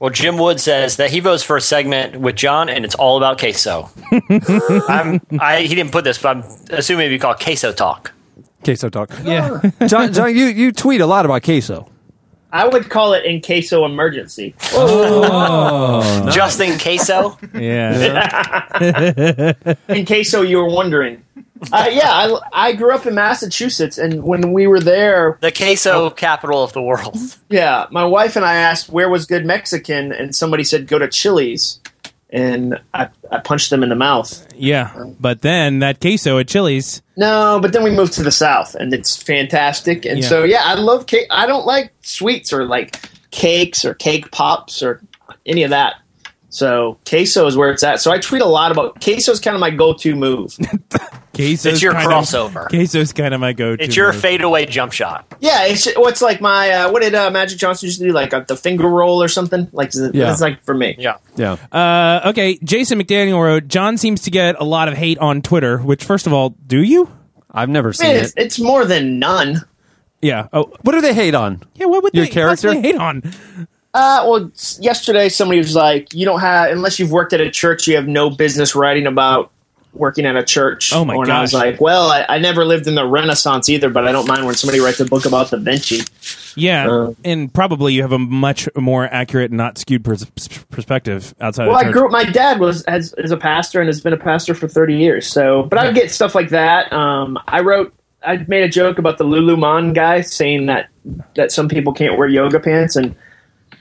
[0.00, 3.16] Well, Jim Wood says that he votes for a segment with John, and it's all
[3.16, 3.90] about queso.
[4.88, 8.12] I'm, I, he didn't put this, but I'm assuming it'd be called queso talk.
[8.62, 9.10] Queso talk.
[9.24, 9.60] yeah.
[9.88, 11.88] John, John you, you tweet a lot about queso.
[12.52, 14.54] I would call it in queso emergency.
[14.72, 16.30] Oh.
[16.30, 17.36] Just in queso.
[17.52, 19.52] Yeah.
[19.88, 21.22] In queso you were wondering.
[21.72, 26.10] Uh, yeah, I, I grew up in Massachusetts, and when we were there, The queso
[26.10, 27.16] capital of the world.
[27.48, 31.08] yeah, my wife and I asked where was good Mexican, and somebody said go to
[31.08, 31.80] Chili's,
[32.30, 34.46] and I, I punched them in the mouth.
[34.54, 34.92] Yeah.
[35.18, 37.00] But then that queso at Chili's.
[37.16, 40.04] No, but then we moved to the south, and it's fantastic.
[40.04, 40.28] And Yeah.
[40.28, 41.26] so, yeah, I love cake.
[41.30, 43.00] I don't like sweets or like
[43.30, 45.00] cakes or cake pops or
[45.46, 45.96] any of that.
[46.50, 48.00] So queso is where it's at.
[48.00, 49.32] So I tweet a lot about queso.
[49.32, 50.56] Is kind of my go-to move.
[51.34, 52.68] queso It's your kind crossover.
[52.68, 53.82] Queso is kind of my go-to.
[53.84, 54.22] It's your move.
[54.22, 55.26] fadeaway jump shot.
[55.40, 58.12] yeah, it's what's like my uh, what did uh, Magic Johnson used to do?
[58.12, 59.68] Like uh, the finger roll or something.
[59.72, 60.32] Like Yeah.
[60.32, 60.96] it's like for me.
[60.98, 61.16] Yeah.
[61.36, 61.56] Yeah.
[61.70, 65.78] Uh, okay, Jason McDaniel wrote, John seems to get a lot of hate on Twitter,
[65.78, 67.08] which, first of all, do you?
[67.50, 68.22] I've never seen mean, it.
[68.24, 69.62] it's, it's more than none.
[70.22, 70.48] Yeah.
[70.52, 71.62] Oh, What do they hate on?
[71.74, 72.72] yeah, what would Your they character?
[72.74, 73.22] hate on?
[73.94, 77.86] Uh, well, yesterday somebody was like, "You don't have unless you've worked at a church,
[77.86, 79.50] you have no business writing about
[79.94, 82.86] working at a church." Oh, my And I was like, "Well, I, I never lived
[82.86, 85.56] in the Renaissance either, but I don't mind when somebody writes a book about Da
[85.56, 86.02] Vinci."
[86.54, 90.26] Yeah, Uh, and probably you have a much more accurate, not skewed pers-
[90.70, 92.10] perspective outside Well, I grew up.
[92.10, 95.26] My dad was as is a pastor and has been a pastor for thirty years.
[95.26, 96.92] So, but I get stuff like that.
[96.92, 97.94] Um, I wrote.
[98.20, 100.88] I made a joke about the Lululemon guy saying that
[101.36, 103.14] that some people can't wear yoga pants, and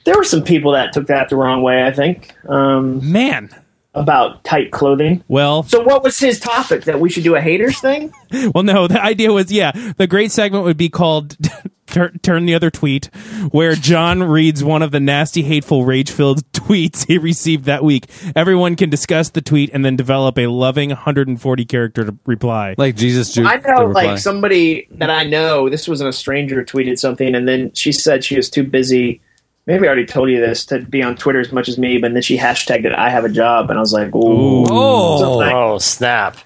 [0.08, 1.84] there were some people that took that the wrong way.
[1.84, 3.50] I think um, Man.
[3.94, 5.22] about tight clothing.
[5.28, 6.86] Well, So, what was his topic?
[6.86, 8.14] That we should do a haters thing?
[8.56, 8.88] well, no.
[8.88, 11.36] The idea was, yeah, the great segment would be called
[11.88, 13.10] Tur- "Turn the Other Tweet,"
[13.52, 18.06] where John reads one of the nasty, hateful, rage-filled tweets he received that week.
[18.34, 22.76] Everyone can discuss the tweet and then develop a loving 140 character to reply.
[22.78, 23.46] Like Jesus Juke.
[23.46, 25.68] I the know, like somebody that I know.
[25.68, 29.20] This wasn't a stranger tweeted something, and then she said she was too busy.
[29.68, 32.14] Maybe I already told you this to be on Twitter as much as me, but
[32.14, 32.94] then she hashtagged it.
[32.94, 35.20] I have a job, and I was like, "Ooh." Oh.
[35.20, 35.56] Something.
[35.56, 36.38] Oh, snap.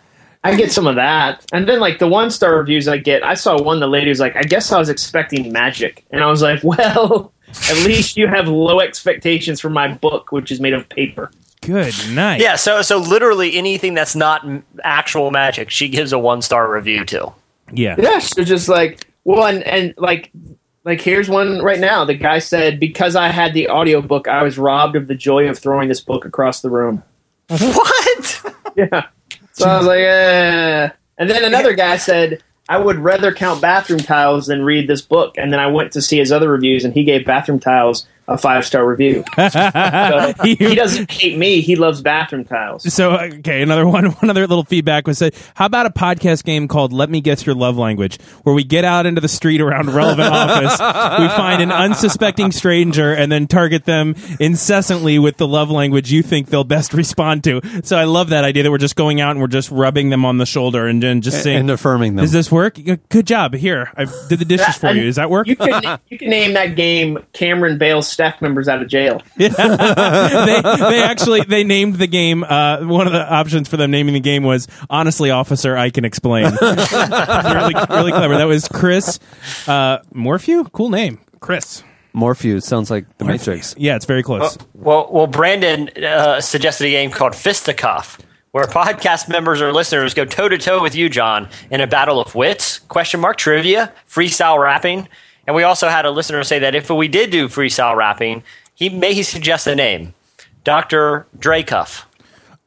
[0.43, 3.23] I get some of that, and then like the one star reviews I get.
[3.23, 3.79] I saw one.
[3.79, 7.31] The lady was like, "I guess I was expecting magic," and I was like, "Well,
[7.69, 11.93] at least you have low expectations for my book, which is made of paper." Good
[12.09, 12.41] night.
[12.41, 14.43] Yeah, so so literally anything that's not
[14.83, 17.33] actual magic, she gives a one star review to.
[17.71, 17.95] Yeah.
[17.99, 20.31] Yeah, so just like well, and and like
[20.83, 22.05] like here's one right now.
[22.05, 25.59] The guy said because I had the audiobook, I was robbed of the joy of
[25.59, 27.03] throwing this book across the room.
[27.49, 28.55] What?
[28.75, 29.07] Yeah.
[29.53, 30.89] So I was like, eh.
[31.17, 35.37] And then another guy said, I would rather count bathroom tiles than read this book.
[35.37, 38.37] And then I went to see his other reviews, and he gave bathroom tiles a
[38.37, 39.23] five star review.
[39.51, 41.61] So, he doesn't hate me.
[41.61, 42.91] He loves bathroom tiles.
[42.93, 44.05] So okay, another one.
[44.21, 45.35] One other little feedback was said.
[45.55, 48.85] How about a podcast game called "Let Me Guess Your Love Language," where we get
[48.85, 50.79] out into the street around a relevant office,
[51.19, 56.21] we find an unsuspecting stranger, and then target them incessantly with the love language you
[56.23, 57.61] think they'll best respond to.
[57.83, 60.23] So I love that idea that we're just going out and we're just rubbing them
[60.25, 62.23] on the shoulder and, and just saying, and affirming them.
[62.23, 62.77] "Does this work?
[63.09, 63.53] Good job.
[63.53, 65.03] Here, I did the dishes for you.
[65.03, 68.81] Does that work?" You can you can name that game Cameron bails staff members out
[68.83, 69.21] of jail.
[69.35, 72.43] they, they actually they named the game.
[72.43, 76.05] Uh, one of the options for them naming the game was honestly, officer, I can
[76.05, 76.43] explain.
[76.61, 78.37] really, really clever.
[78.37, 79.19] That was Chris
[79.67, 80.65] uh, Morphew.
[80.65, 81.83] Cool name, Chris.
[82.13, 83.73] Morpheus sounds like the Matrix.
[83.77, 84.57] Yeah, it's very close.
[84.75, 88.19] Well, well, Brandon uh, suggested a game called Fisticuff,
[88.51, 92.19] where podcast members or listeners go toe to toe with you, John, in a battle
[92.19, 95.07] of wits, question mark trivia, freestyle rapping,
[95.47, 98.89] and we also had a listener say that if we did do freestyle rapping, he
[98.89, 100.13] may he suggest a name,
[100.63, 102.03] Doctor Dracuff.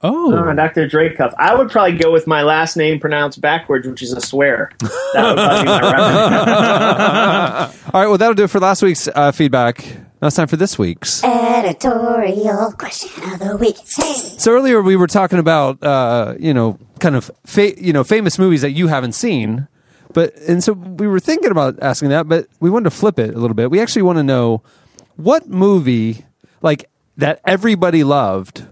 [0.07, 0.87] Oh, Uh, Dr.
[0.87, 1.33] Dracuff.
[1.39, 4.71] I would probably go with my last name pronounced backwards, which is a swear.
[5.15, 7.75] That would probably be my rap.
[7.95, 9.83] All right, well, that'll do it for last week's uh, feedback.
[10.21, 11.25] Now it's time for this week's.
[11.25, 13.77] Editorial question of the week.
[13.97, 14.13] Hey.
[14.39, 18.39] So earlier we were talking about, uh, you know, kind of, fa- you know, famous
[18.39, 19.69] movies that you haven't seen.
[20.15, 23.35] But, and so we were thinking about asking that, but we wanted to flip it
[23.35, 23.71] a little bit.
[23.71, 24.63] We actually want to know
[25.17, 26.25] what movie,
[26.63, 28.67] like, that everybody loved,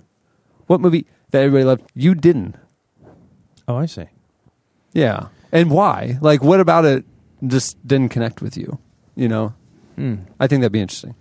[0.69, 2.57] what movie that everybody loved, you didn't.
[3.69, 4.07] oh, I see.
[4.93, 5.29] Yeah.
[5.53, 6.19] And why?
[6.21, 7.05] Like, what about it
[7.47, 8.79] just didn't connect with you?
[9.17, 9.55] You know?
[9.97, 10.15] Hmm.
[10.41, 11.15] I think that'd be interesting.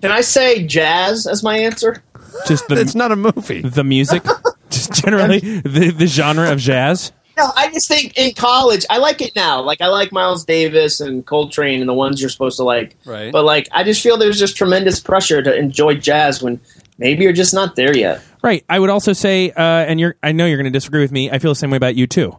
[0.00, 2.02] Can I say jazz as my answer?
[2.46, 3.62] Just the It's not a movie.
[3.62, 4.22] the music,
[4.70, 7.12] just generally the the genre of jazz.
[7.36, 9.60] No, I just think in college, I like it now.
[9.62, 12.96] Like, I like Miles Davis and Coltrane and the ones you're supposed to like.
[13.04, 13.30] Right.
[13.30, 16.60] But, like, I just feel there's just tremendous pressure to enjoy jazz when
[16.98, 18.22] maybe you're just not there yet.
[18.42, 18.64] Right.
[18.70, 21.30] I would also say, uh, and you're, I know you're going to disagree with me.
[21.30, 22.38] I feel the same way about you too.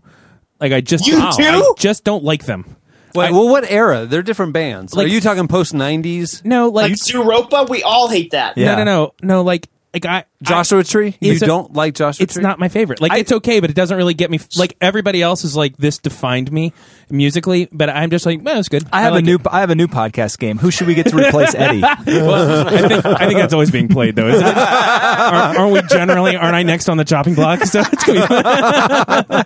[0.59, 1.43] Like I just, You wow, too?
[1.43, 2.75] I just don't like them.
[3.13, 4.05] Wait, I- well, what era?
[4.07, 4.95] They're different bands.
[4.95, 6.43] Like- Are you talking post 90s?
[6.43, 8.57] No, like, Like, Zooropa, we all hate that.
[8.57, 8.75] Yeah.
[8.75, 9.41] no, no, no, no.
[9.43, 11.15] Like, like I, Joshua Tree?
[11.19, 12.23] You a- don't like Joshua Tree?
[12.25, 12.43] it's Tree?
[12.43, 13.01] not my favorite.
[13.01, 14.39] Like, it's okay, but it doesn't really get me.
[14.57, 16.73] Like everybody else is like, this defined me
[17.09, 18.83] musically, but I'm just like, well, it's good.
[18.91, 19.41] I have like a new it.
[19.49, 20.57] I have a new podcast game.
[20.57, 21.81] Who should we get to replace Eddie?
[21.81, 24.57] Well, I think, I think that's always being played though, isn't it?
[24.57, 26.35] Aren't, aren't we generally?
[26.35, 27.61] Aren't I next on the chopping block?
[27.63, 28.27] So it's gonna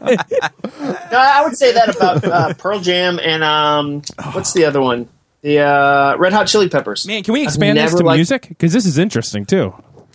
[0.03, 0.17] be
[1.11, 4.01] No, I would say that about uh, Pearl Jam and um,
[4.33, 5.07] what's the other one?
[5.41, 7.07] The uh, Red Hot Chili Peppers.
[7.07, 8.47] Man, can we expand this to liked- music?
[8.49, 9.73] Because this is interesting too.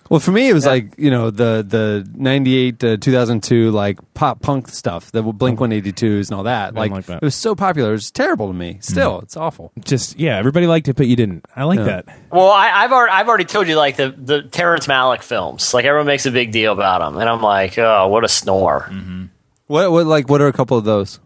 [0.08, 4.40] Well, for me, it was like, you know, the, the 98 to 2002, like pop
[4.40, 6.74] punk stuff, the Blink 182s and all that.
[6.74, 7.16] Like, like that.
[7.16, 7.88] it was so popular.
[7.90, 8.78] It was terrible to me.
[8.80, 9.72] Still, it's awful.
[9.84, 11.44] Just yeah, everybody liked it, but you didn't.
[11.56, 11.84] I like Yeah.
[11.84, 12.18] that.
[12.30, 15.74] Well, I, I've already, I've already told you like the the Terrence Malick films.
[15.74, 18.90] Like everyone makes a big deal about them, and I'm like, oh, what a snore.
[19.66, 21.18] What, what, like, what are a couple of those?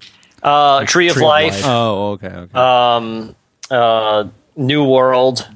[0.43, 1.63] Uh, Tree, of, Tree of Life, Life.
[1.67, 2.59] Oh, okay, okay.
[2.59, 3.37] um,
[3.71, 4.25] uh,
[4.57, 5.47] New World,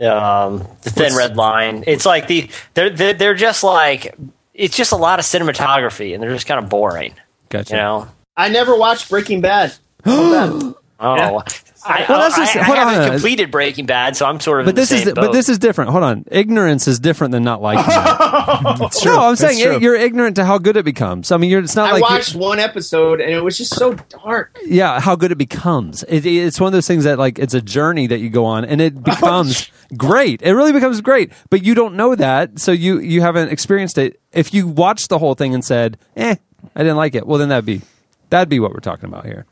[0.00, 1.84] um, The Thin What's- Red Line.
[1.86, 4.14] It's like the they're, they're they're just like
[4.54, 7.14] it's just a lot of cinematography, and they're just kind of boring.
[7.48, 7.72] gotcha.
[7.74, 8.08] You know.
[8.36, 9.74] I never watched Breaking Bad.
[11.00, 11.40] Oh, Yeah.
[11.86, 13.10] I, Well, that's just- I hold on, haven't on.
[13.12, 14.66] completed Breaking Bad, so I'm sort of.
[14.66, 15.90] But in the this is same but this is different.
[15.90, 19.04] Hold on, ignorance is different than not liking it.
[19.04, 19.78] No, I'm saying true.
[19.80, 21.30] you're ignorant to how good it becomes.
[21.32, 23.74] I mean, you're, it's not I like you're- watched one episode and it was just
[23.74, 24.58] so dark.
[24.64, 26.02] yeah, how good it becomes.
[26.04, 28.64] It, it's one of those things that like it's a journey that you go on,
[28.64, 30.42] and it becomes great.
[30.42, 34.20] It really becomes great, but you don't know that, so you you haven't experienced it.
[34.32, 36.36] If you watched the whole thing and said, "Eh,
[36.74, 37.82] I didn't like it," well, then that'd be
[38.30, 39.46] that'd be what we're talking about here.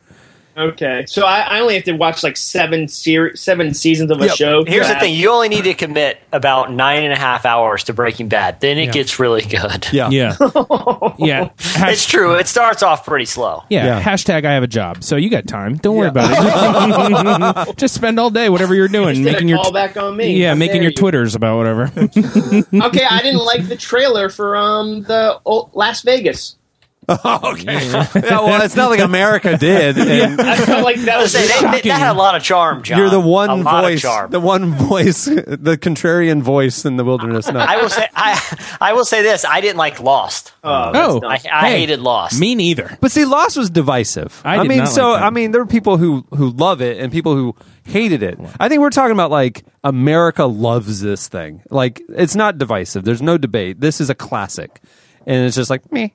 [0.54, 4.26] Okay, so I, I only have to watch like seven ser- seven seasons of a
[4.26, 4.36] Yep.
[4.36, 4.64] show.
[4.66, 7.94] Here's the thing: you only need to commit about nine and a half hours to
[7.94, 8.60] Breaking Bad.
[8.60, 9.88] Then it gets really good.
[9.92, 10.36] Yeah, Yeah,
[11.18, 11.48] yeah.
[11.58, 12.34] Hash- It's true.
[12.34, 13.62] It starts off pretty slow.
[13.70, 13.86] yeah.
[13.86, 14.02] Yeah.
[14.02, 15.76] Hashtag I have a job, so you got time.
[15.76, 16.28] Don't worry Yeah.
[16.28, 17.76] about it.
[17.78, 20.36] Just spend all day, whatever you're doing, Just making a your call back on me.
[20.38, 20.96] yeah, How making your you.
[20.96, 21.84] twitters about whatever.
[21.94, 26.56] Okay, I didn't like the trailer for um the old Las Vegas.
[27.08, 27.64] okay.
[27.90, 29.96] yeah, well, it's not like America did.
[30.12, 32.82] And I felt like that was say, they- they- that had a lot of charm,
[32.84, 32.98] John.
[32.98, 34.30] You're the a one lot voice, Of charm.
[34.30, 37.48] the one voice, the contrarian voice in the wilderness.
[37.50, 37.58] No.
[37.58, 40.52] I will say, I, I will say this: I didn't like Lost.
[40.62, 41.20] Oh, Oh.
[41.20, 41.50] that's I.
[41.52, 41.80] I Hey.
[41.80, 42.38] hated Lost.
[42.38, 42.96] Me neither.
[43.00, 44.40] But see, Lost was divisive.
[44.44, 45.26] I did mean, not so like that.
[45.26, 48.38] I mean, there are people who who love it and people who hated it.
[48.60, 51.62] I think we're talking about like America loves this thing.
[51.68, 53.02] Like it's not divisive.
[53.04, 53.80] There's no debate.
[53.80, 54.80] This is a classic,
[55.26, 56.14] and it's just like me.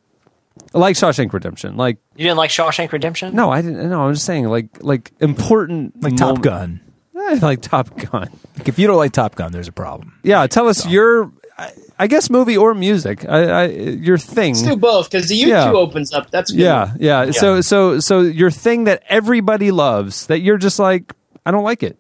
[0.73, 1.77] Like Shawshank Redemption.
[1.77, 3.35] Like you didn't like Shawshank Redemption?
[3.35, 3.89] no, I didn't.
[3.89, 6.81] No, I'm just saying like like important Like Top moment- Gun.
[7.19, 8.29] Eh, like Top Gun.
[8.57, 10.17] Like If you don't like Top Gun, there's a problem.
[10.23, 13.25] Yeah, tell us your, I, I guess, movie or music.
[13.27, 14.53] I, I, your thing.
[14.53, 15.71] Let's do both because the U Yeah.
[15.71, 16.29] two opens up.
[16.29, 16.59] That's good.
[16.61, 21.11] yeah, yeah, So, so, so your thing that everybody loves that you're just like,
[21.43, 21.97] I don't like it.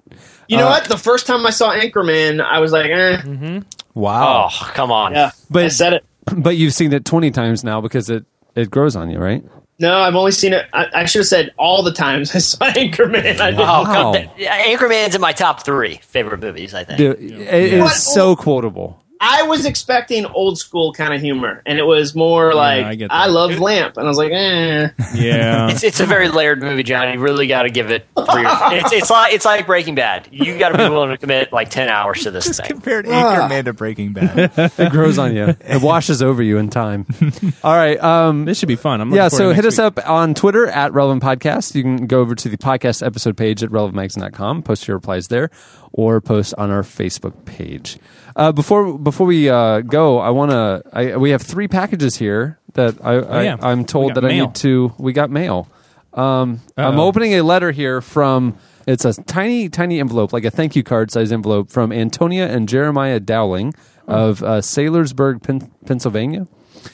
[0.47, 0.85] You know Uh, what?
[0.85, 3.17] The first time I saw Anchorman, I was like, eh.
[3.23, 3.59] Mm-hmm.
[3.99, 4.49] Wow.
[4.51, 5.13] Oh, come on.
[5.13, 6.05] Yeah, But- I said it.
[6.31, 8.23] But you've seen it 20 times now because it,
[8.57, 9.43] it grows on you, right?
[9.79, 10.65] No, I've only seen it.
[10.73, 13.39] I, I should have said all the times I saw Anchorman.
[13.39, 13.59] I didn't.
[13.59, 13.83] Oh, Wow.
[13.85, 16.73] come th- yeah, Anchorman's in my top three favorite movies.
[16.73, 16.97] I think.
[16.97, 17.93] Dude, it is What?
[17.93, 18.99] so quotable.
[19.19, 22.95] I was expecting old school kind of humor, and it was more like I I,
[22.95, 23.31] that.
[23.31, 24.89] love Lamp, and I was like, eh.
[25.15, 25.69] Yeah.
[25.69, 27.11] It's, it's a very layered movie, John.
[27.11, 28.05] You really got to give it.
[28.15, 30.27] Three or, it's it's like it's like Breaking Bad.
[30.31, 32.67] You got to be willing to commit like ten hours to this thing.
[32.67, 34.51] Compared Anchorman to Breaking Bad.
[34.77, 35.55] It grows on you.
[35.61, 37.05] It washes over you in time.
[37.63, 38.01] All right.
[38.01, 39.01] Um, this should be fun.
[39.01, 41.73] I'm yeah, so hit next us up on Twitter at Relevant Podcast.
[41.73, 45.49] You can go over to the podcast episode page at relevantmagazine.com, post your replies there,
[45.97, 47.97] or post on our Facebook page.
[48.35, 50.83] Uh, before before we uh, go, I want to.
[50.93, 53.57] I, we have three packages here that I, I yeah.
[53.59, 54.93] I'm told got that I need to.
[54.97, 55.67] We got mail.
[56.13, 58.57] Um, I'm opening a letter here from.
[58.85, 62.69] It's a tiny, tiny envelope, like a thank you card size envelope from Antonia and
[62.69, 63.73] Jeremiah Dowling
[64.07, 66.47] of uh, Saylorsburg, Pen- Pennsylvania.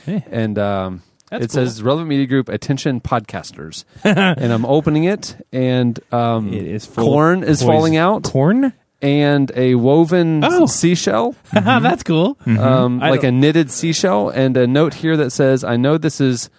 [0.08, 3.86] And um, it says Relevant Media Group, attention podcasters.
[4.04, 8.74] and I'm opening it, and um, It is corn is falling out, Corn?
[9.04, 10.66] And a woven Oh.
[10.66, 12.38] seashell, That's cool.
[12.48, 16.50] um, like a knitted seashell, and a note here that says, "I know this is."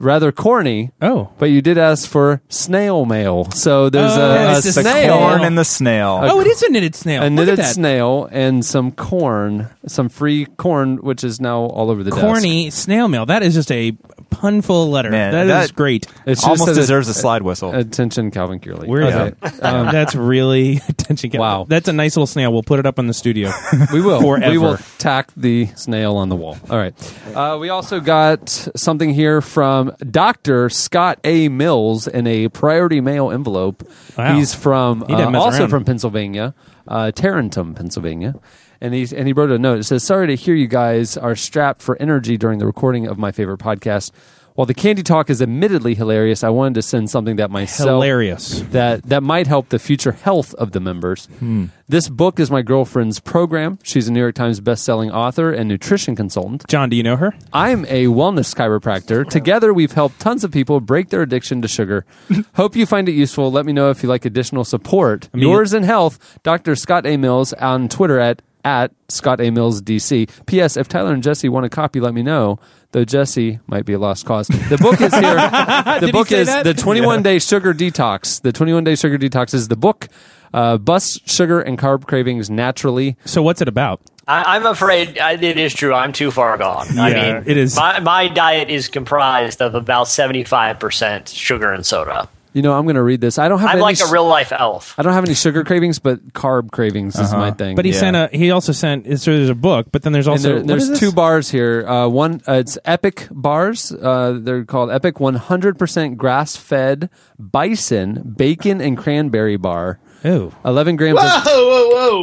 [0.00, 1.30] Rather corny, Oh.
[1.38, 3.50] but you did ask for snail mail.
[3.52, 6.20] So there's Oh, a, a it's the the snail, corn and the snail.
[6.22, 7.22] Oh, it is a knitted snail.
[7.22, 7.74] a Look at knitted that.
[7.74, 12.20] snail, and some corn, some free corn, which is now all over the desk.
[12.22, 13.26] Corny snail mail.
[13.26, 13.92] That is just a
[14.30, 15.10] punful letter.
[15.10, 16.06] Man, that is that- great.
[16.26, 17.72] It's just Almost says deserves a slide whistle.
[17.74, 18.88] Attention, Calvin Curley.
[18.88, 19.36] Where is Okay.
[19.42, 19.52] it?
[19.64, 21.30] Um, that's really attention.
[21.38, 21.64] Wow.
[21.68, 22.52] That's a nice little snail.
[22.52, 23.50] We'll put it up in the studio.
[23.92, 24.20] We will.
[24.20, 24.50] Forever.
[24.50, 26.56] We will tack the snail on the wall.
[26.68, 26.94] All right.
[27.34, 30.68] Uh, we also got something here from Dr.
[30.70, 31.48] Scott A.
[31.48, 33.82] Mills in a priority mail envelope.
[34.16, 34.34] Wow.
[34.36, 35.70] He's from He didn't uh, mess also around.
[35.70, 36.54] from Pennsylvania,
[36.88, 38.34] uh, Tarentum, Pennsylvania.
[38.80, 39.78] And he's and he wrote a note.
[39.78, 43.16] It says, "Sorry to hear you guys are strapped for energy during the recording of
[43.18, 44.10] my favorite podcast.
[44.54, 48.60] While the candy talk is admittedly hilarious, I wanted to send something that myself Hilarious.
[48.70, 51.26] that that might help the future health of the members.
[51.40, 51.66] Hmm.
[51.88, 53.80] This book is my girlfriend's program.
[53.82, 56.64] She's a New York Times best-selling author and nutrition consultant.
[56.68, 57.34] John, do you know her?
[57.52, 59.28] I'm a wellness chiropractor.
[59.28, 62.06] Together, we've helped tons of people break their addiction to sugar.
[62.54, 63.50] Hope you find it useful.
[63.50, 65.28] Let me know if you like additional support.
[65.34, 66.76] mean- Yours in health, Dr.
[66.76, 67.16] Scott A.
[67.16, 69.50] Mills on Twitter at at Scott A.
[69.50, 70.28] Mills DC.
[70.46, 70.76] P.S.
[70.76, 72.58] If Tyler and Jesse want a copy, let me know.
[72.92, 74.46] Though Jesse might be a lost cause.
[74.46, 75.34] The book is here.
[75.34, 76.62] the Did he book say is that?
[76.64, 78.40] the 21 Day Sugar Detox.
[78.40, 80.08] The 21 Day Sugar Detox is the book.
[80.52, 83.16] Uh, bust sugar and carb cravings naturally.
[83.24, 84.00] So what's it about?
[84.28, 85.92] I, I'm afraid I, it is true.
[85.92, 86.96] I'm too far gone.
[86.96, 87.74] I mean, it is.
[87.74, 92.28] My, my diet is comprised of about 75% sugar and soda.
[92.54, 93.38] You know, I'm going to read this.
[93.38, 94.94] I don't have I'm any like a s- real life elf.
[94.96, 97.74] I don't have any sugar cravings, but carb cravings is my thing.
[97.74, 97.98] But he Yeah.
[97.98, 98.28] sent a.
[98.32, 99.04] He also sent.
[99.20, 101.00] So there's a book, but then there's And also there- what there's this?
[101.00, 101.84] two bars here.
[101.86, 103.90] Uh, one, uh, it's Epic bars.
[103.92, 109.98] Uh, they're called Epic 100% grass fed bison bacon and cranberry bar.
[110.26, 110.52] Ooh.
[110.64, 112.22] 11 grams Whoa, of whoa,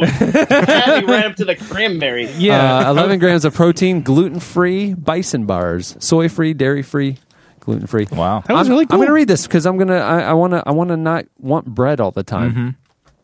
[0.64, 2.28] Daddy ran up to the cranberry.
[2.36, 2.88] Yeah.
[2.88, 7.18] uh, 11 grams of protein, gluten free bison bars, soy free, dairy free,
[7.62, 8.06] gluten free.
[8.10, 8.42] Wow.
[8.46, 8.94] That was I'm, really cool.
[8.94, 10.96] I'm going to read this because I'm gonna I, I want to I want to
[10.96, 12.76] not want bread all the time,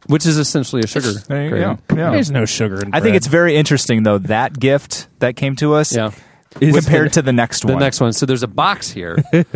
[0.07, 1.13] which is essentially a sugar.
[1.13, 1.79] There you go.
[1.95, 2.11] Yeah.
[2.13, 5.75] There's no sugar in I think it's very interesting though that gift that came to
[5.75, 6.13] us Yeah.
[6.59, 7.75] compared to the next one.
[7.75, 8.13] The next one.
[8.13, 9.47] So there's a box here, and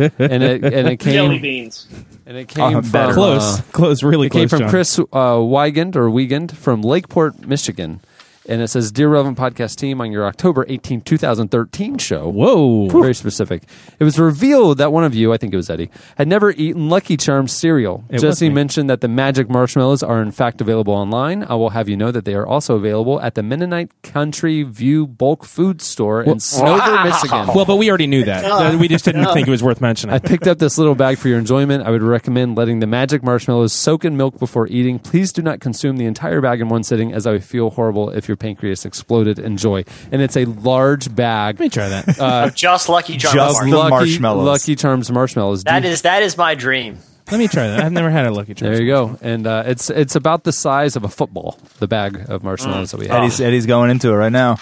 [0.43, 1.87] it and it Jelly came beans.
[2.25, 3.59] and it came Uh, from close.
[3.59, 4.03] uh, close.
[4.03, 4.69] Really It came from John.
[4.69, 5.03] Chris uh,
[5.39, 7.99] Weigand or Wiegand from Lakeport, Michigan.
[8.47, 12.27] And it says, Dear Relevant Podcast team, on your October 18, 2013 show.
[12.27, 12.89] Whoa.
[12.89, 13.63] Very specific.
[13.99, 16.89] It was revealed that one of you, I think it was Eddie, had never eaten
[16.89, 18.03] Lucky Charms cereal.
[18.09, 18.55] It Jesse me.
[18.55, 21.43] mentioned that the magic marshmallows are in fact available online.
[21.43, 25.07] I will have you know that they are also available at the Mennonite Country View
[25.07, 27.47] Bulk Food Store in Snover, Michigan.
[27.55, 28.43] Well, but we already knew that.
[28.83, 30.13] We just didn't think it was worth mentioning.
[30.13, 31.85] I picked up this little bag for your enjoyment.
[31.85, 34.99] I would recommend letting the magic marshmallows soak in milk before eating.
[34.99, 38.09] Please do not consume the entire bag in one sitting, as I would feel horrible
[38.09, 39.37] if your pancreas exploded.
[39.39, 39.83] Enjoy.
[40.11, 41.59] And it's a large bag.
[41.59, 42.19] Let me try that.
[42.19, 43.35] Uh, Just Lucky Charms.
[43.35, 43.71] Just bars.
[43.71, 44.45] the Lucky, marshmallows.
[44.45, 45.63] Lucky Charms marshmallows.
[45.65, 46.97] that Do- is that is my dream.
[47.31, 47.79] Let me try that.
[47.85, 48.77] I've never had a Lucky Charms.
[48.77, 49.17] there you go.
[49.21, 51.57] And uh, it's it's about the size of a football.
[51.79, 53.17] The bag of marshmallows that we have.
[53.23, 54.57] Eddie's, Eddie's going into it right now.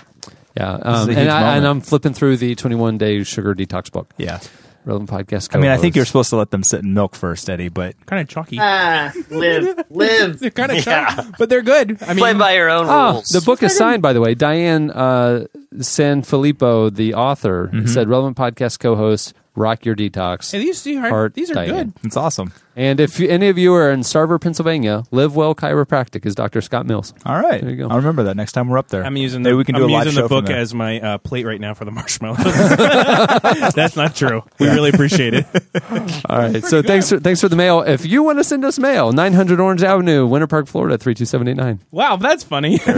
[0.56, 1.66] Yeah, um, and, I, and.
[1.66, 4.10] I'm flipping through the 21 day sugar detox book.
[4.18, 4.40] Yeah.
[4.84, 5.30] Relevant podcast.
[5.30, 5.56] Co host.
[5.56, 7.70] I mean, I think you're supposed to let them sit in milk first, Eddie.
[7.70, 8.58] But Kind of chalky.
[8.60, 10.40] Ah, live, live.
[10.42, 11.14] they're kind of Yeah.
[11.14, 12.02] chalky, but they're good.
[12.04, 13.30] I mean, Play by your own Oh, rules.
[13.30, 14.34] the book is signed, by the way.
[14.34, 15.46] Diane uh,
[15.76, 17.86] Sanfilippo, the author, Mm-hmm.
[17.88, 20.52] said relevant podcast co-host, rock your detox.
[20.52, 21.76] hey, these, these are, Heart these are Diane.
[21.90, 21.94] good.
[22.06, 22.52] it's awesome.
[22.74, 26.62] And if you, any of you are in Sarver, Pennsylvania, Live Well Chiropractic is Dr.
[26.62, 27.14] Scott Mills.
[27.26, 27.90] All right, There you go.
[27.90, 29.04] I'll remember that next time we're up there.
[29.04, 30.38] I'm using Maybe the, we can do I'm do a live using show the from
[30.38, 30.56] book there.
[30.58, 32.38] as my uh, plate right now for the marshmallows.
[33.76, 34.44] That's not true.
[34.58, 35.46] We really appreciate it.
[36.30, 36.64] All right.
[36.64, 37.82] So thanks for, thanks for the mail.
[37.82, 41.86] If you want to send us mail, 900 Orange Avenue, Winter Park, Florida, 32789.
[41.92, 42.80] Wow, that's funny.
[42.86, 42.96] Well,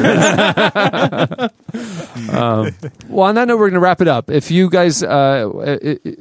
[3.28, 4.30] on that note, we're going to wrap it up.
[4.30, 5.50] If you guys uh,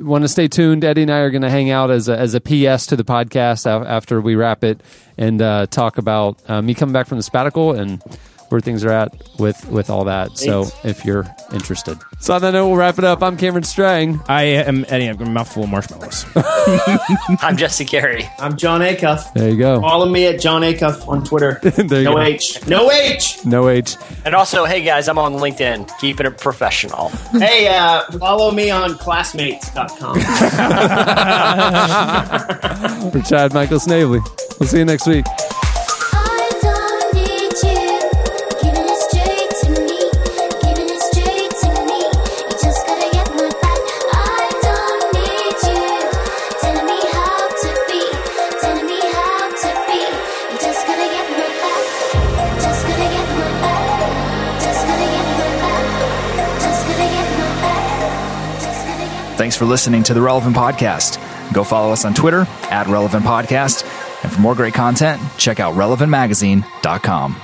[0.01, 2.35] want to stay tuned, Eddie and I are going to hang out as a, as
[2.35, 4.81] a PS to the podcast a- after we wrap it
[5.19, 8.03] and uh, talk about uh, me coming back from the sabbatical and
[8.53, 10.39] where things are at with, with all that.
[10.39, 11.99] So if you're interested.
[12.21, 13.23] So on that note, we'll wrap it up.
[13.23, 14.21] I'm Cameron Strang.
[14.29, 15.09] I am Eddie.
[15.09, 16.25] I've got a mouthful of marshmallows.
[17.43, 18.29] I'm Jesse Carey.
[18.39, 19.33] I'm John Acuff.
[19.33, 19.81] There you go.
[19.81, 21.61] Follow me at John Acuff on Twitter.
[21.83, 22.21] There you no go.
[22.21, 22.67] H.
[22.69, 23.45] No H.
[23.45, 23.97] No age.
[24.25, 25.91] And also, hey guys, I'm on LinkedIn.
[25.99, 27.11] Keeping it professional.
[27.33, 30.15] Hey, uh, follow me on classmates.com.
[33.11, 34.21] For Chad Michael Snavely.
[34.61, 35.25] We'll see you next week.
[59.63, 61.23] For listening to the Relevant Podcast.
[61.53, 63.85] Go follow us on Twitter at Relevant Podcast.
[64.25, 67.37] And for more great content, check out relevantmagazine.com.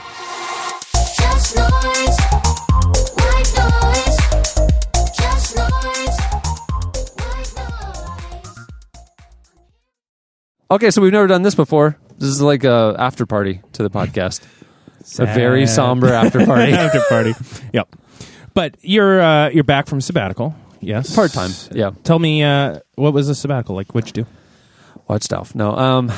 [0.92, 2.18] Just noise,
[3.14, 4.16] white noise,
[5.16, 6.18] just noise,
[7.14, 8.66] white noise.
[10.72, 11.96] Okay, so we've never done this before.
[12.18, 14.44] This is like a after party to the podcast.
[15.20, 16.72] A very somber after party.
[16.72, 17.34] After party.
[17.72, 17.94] Yep.
[18.54, 20.56] But you're uh, you're back from sabbatical.
[20.80, 21.14] Yes.
[21.14, 21.50] Part time.
[21.72, 21.90] Yeah.
[22.04, 23.94] Tell me uh, what was the sabbatical like?
[23.94, 24.30] What'd you do?
[25.08, 25.54] Watch stuff.
[25.54, 25.74] No.
[25.76, 26.12] Um.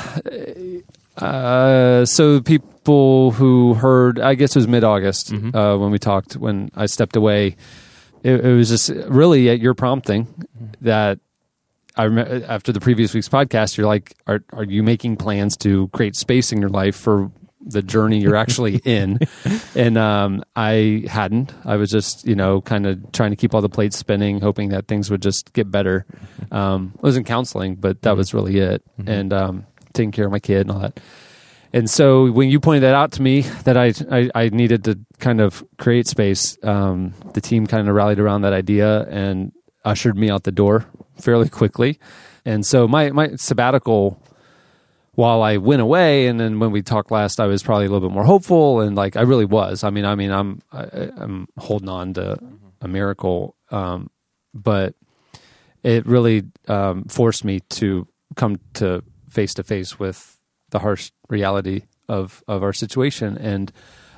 [1.17, 2.05] Uh.
[2.05, 6.69] So people who heard, I guess it was mid August uh, when we talked when
[6.75, 7.55] I stepped away.
[8.23, 10.27] It, it was just really at your prompting
[10.81, 11.19] that
[11.95, 13.77] I remember after the previous week's podcast.
[13.77, 17.31] You're like, are are you making plans to create space in your life for
[17.65, 19.19] the journey you're actually in?
[19.75, 21.53] and um, I hadn't.
[21.65, 24.69] I was just you know kind of trying to keep all the plates spinning, hoping
[24.69, 26.05] that things would just get better.
[26.51, 30.31] Um, I was in counseling, but that was really it, and um, taking care of
[30.31, 30.99] my kid and all that.
[31.73, 34.99] And so when you pointed that out to me, that I I, I needed to
[35.19, 39.51] kind of create space, um, the team kind of rallied around that idea and
[39.85, 40.85] ushered me out the door
[41.19, 41.99] fairly quickly.
[42.45, 44.21] And so my my sabbatical,
[45.21, 48.09] while I went away, and then when we talked last, I was probably a little
[48.09, 49.83] bit more hopeful, and like I really was.
[49.83, 52.39] I mean, I mean, I'm I, I'm holding on to
[52.81, 54.09] a miracle, um,
[54.51, 54.95] but
[55.83, 60.39] it really um, forced me to come to face to face with
[60.71, 63.71] the harsh reality of of our situation and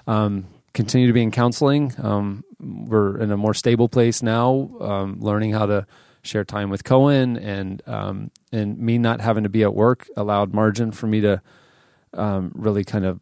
[0.07, 1.93] um, continue to be in counseling.
[2.01, 5.85] Um, we're in a more stable place now, um, learning how to
[6.23, 10.53] share time with Cohen and um, and me not having to be at work allowed
[10.53, 11.41] margin for me to
[12.13, 13.19] um, really kind of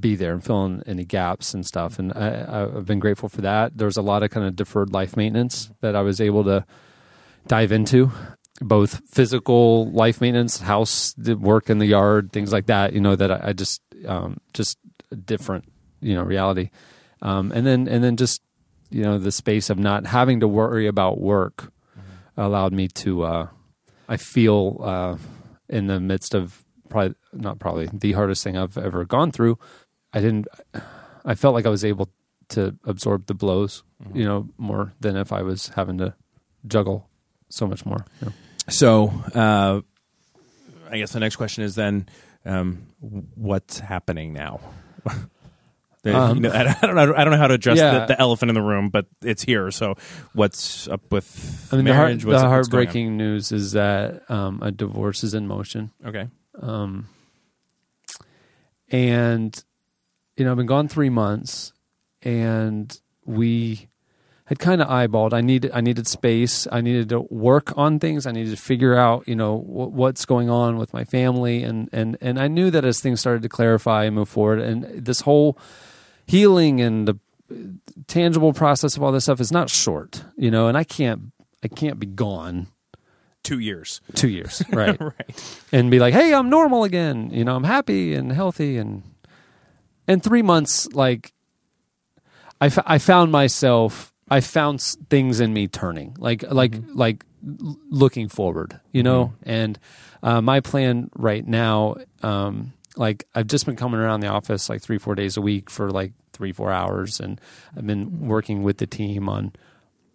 [0.00, 1.98] be there and fill in any gaps and stuff.
[1.98, 3.76] And I, I've been grateful for that.
[3.76, 6.66] There's a lot of kind of deferred life maintenance that I was able to
[7.46, 8.10] dive into,
[8.60, 12.92] both physical life maintenance, house work in the yard, things like that.
[12.92, 14.78] You know that I, I just um, just
[15.10, 15.64] a different
[16.00, 16.70] you know reality,
[17.22, 18.42] um, and then and then just
[18.90, 21.71] you know the space of not having to worry about work
[22.36, 23.22] allowed me to.
[23.22, 23.48] Uh,
[24.08, 25.16] I feel uh,
[25.68, 29.58] in the midst of probably not probably the hardest thing I've ever gone through.
[30.12, 30.48] I didn't.
[31.24, 32.10] I felt like I was able
[32.50, 33.82] to absorb the blows,
[34.12, 36.14] you know, more than if I was having to
[36.66, 37.08] juggle
[37.48, 38.04] so much more.
[38.20, 38.32] you know.
[38.68, 39.80] So, uh,
[40.90, 42.08] I guess the next question is then,
[42.44, 44.60] um, what's happening now?
[46.02, 47.14] The- Um, you know, I, don't know.
[47.16, 48.00] I don't know how to address Yeah.
[48.00, 49.70] the, the elephant in the room, but it's here.
[49.70, 49.94] So,
[50.34, 52.22] what's up with I mean, the, heart, marriage?
[52.22, 52.50] the What's- what's going on?
[52.52, 55.90] heartbreaking news is that um, a divorce is in motion.
[56.04, 56.28] Okay.
[56.60, 57.06] Um,
[58.90, 59.62] and,
[60.36, 61.72] you know, I've been gone three months
[62.22, 63.88] and we
[64.46, 65.32] had kind of eyeballed.
[65.32, 66.66] I needed, I needed space.
[66.70, 68.26] I needed to work on things.
[68.26, 71.62] I needed to figure out, you know, wh- what's going on with my family.
[71.62, 74.84] And, and, and I knew that as things started to clarify and move forward and
[75.04, 75.56] this whole
[76.26, 77.18] healing and the
[78.06, 81.32] tangible process of all this stuff is not short, you know, and I can't,
[81.62, 82.68] I can't be gone
[83.42, 84.00] two years.
[84.14, 84.98] two years, right?
[85.00, 85.64] right.
[85.72, 87.30] and be like, "Hey, I'm normal again.
[87.30, 89.02] You know, I'm happy and healthy." And
[90.08, 91.32] and three months, like,
[92.60, 98.28] I, f- I found myself, I found things in me turning, like, like, like looking
[98.28, 99.34] forward, you know.
[99.44, 99.78] And
[100.22, 104.82] uh, my plan right now, um, like, I've just been coming around the office like
[104.82, 107.40] three, four days a week for like three, four hours, and
[107.76, 109.52] I've been working with the team on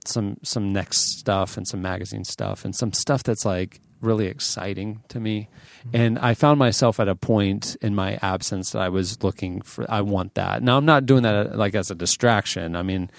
[0.06, 5.02] some some next stuff and some magazine stuff and some stuff that's like really exciting
[5.10, 5.50] to me.
[5.80, 5.96] Mm-hmm.
[5.96, 9.90] And i found myself at a point in my absence that i was looking for
[9.90, 10.64] i want that.
[10.64, 12.76] Now i'm not doing that like as a distraction.
[12.76, 13.10] I mean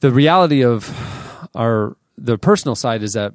[0.00, 0.94] the reality of
[1.54, 3.34] our the personal side is that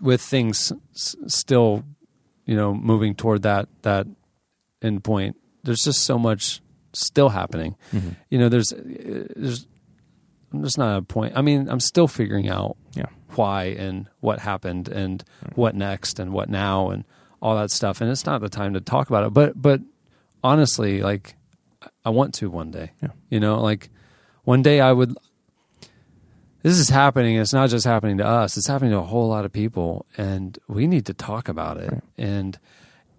[0.00, 1.84] with things s- still
[2.46, 4.06] you know moving toward that that
[4.82, 6.60] end point there's just so much
[6.92, 8.10] still happening mm-hmm.
[8.30, 9.66] you know there's there's
[10.52, 11.34] I'm just not at a point.
[11.36, 13.06] I mean, I'm still figuring out Yeah.
[13.34, 15.60] why and what happened and mm-hmm.
[15.60, 17.04] what next and what now and
[17.40, 18.00] all that stuff.
[18.00, 19.32] And it's not the time to talk about it.
[19.32, 19.80] But but
[20.42, 21.36] honestly, like
[22.04, 22.92] I want to one day.
[23.02, 23.10] Yeah.
[23.28, 23.90] You know, like
[24.44, 25.16] one day I would.
[26.62, 27.36] This is happening.
[27.36, 28.58] It's not just happening to us.
[28.58, 32.02] It's happening to a whole lot of people, and we need to talk about it.
[32.18, 32.58] And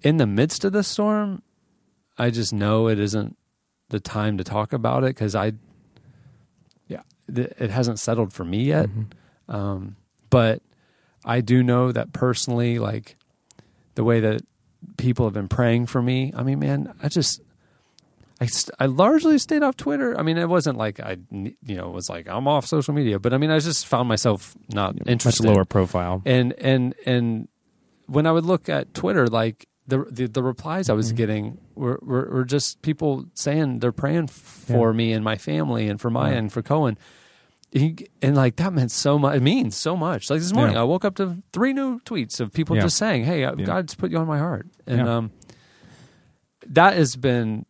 [0.04, 1.42] in the midst of the storm,
[2.22, 3.36] I just know it isn't
[3.90, 5.54] the time to talk about it because I
[6.88, 7.02] yeah,
[7.34, 8.90] th- it hasn't settled for me yet.
[9.50, 9.96] Um,
[10.30, 10.62] but
[11.26, 13.16] I do know that personally, like
[13.96, 14.42] the way that
[14.98, 16.32] people have been praying for me.
[16.36, 17.42] I mean, man, I just,
[18.40, 20.18] I, st- I largely stayed off Twitter.
[20.18, 23.34] I mean, it wasn't like I, you know, was like I'm off social media, but
[23.34, 25.46] I mean, I just found myself not interested.
[25.46, 26.22] Much lower profile.
[26.26, 27.48] And and and
[28.06, 32.00] when I would look at Twitter, like the the, the replies I was getting were,
[32.02, 36.36] were were just people saying they're praying for me and my family and for Maya
[36.36, 36.98] and for Cohen.
[37.74, 39.38] He, and like that meant so much.
[39.38, 40.30] It means so much.
[40.30, 40.82] Like this morning, Yeah.
[40.82, 42.82] I woke up to three new tweets of people Yeah.
[42.84, 43.66] just saying, "Hey, uh Yeah.
[43.66, 45.16] God's put you on my heart," and Yeah.
[45.18, 45.32] um,
[46.68, 47.66] that has been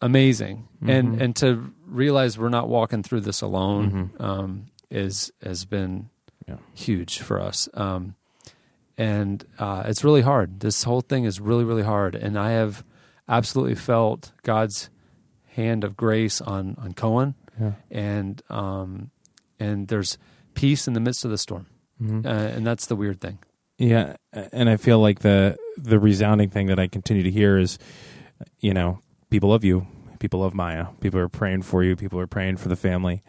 [0.00, 0.68] amazing.
[0.76, 0.90] Mm-hmm.
[0.90, 6.10] And and to realize we're not walking through this alone um, is has been
[6.48, 6.56] Yeah.
[6.74, 7.68] huge for us.
[7.74, 8.16] Um,
[8.98, 10.60] and uh, it's really hard.
[10.60, 12.14] This whole thing is really, really hard.
[12.14, 12.84] And I have
[13.28, 14.90] absolutely felt God's
[15.56, 17.72] hand of grace on on Cohen, Yeah.
[17.90, 19.10] and um,
[19.58, 20.18] and there's
[20.54, 21.66] peace in the midst of the storm,
[22.02, 22.26] Mm-hmm.
[22.26, 23.38] uh, and that's the weird thing.
[23.78, 27.78] Yeah, and I feel like the the resounding thing that I continue to hear is,
[28.60, 29.00] you know,
[29.30, 29.86] people love you,
[30.20, 33.22] people love Maya, people are praying for you, people are praying for the family,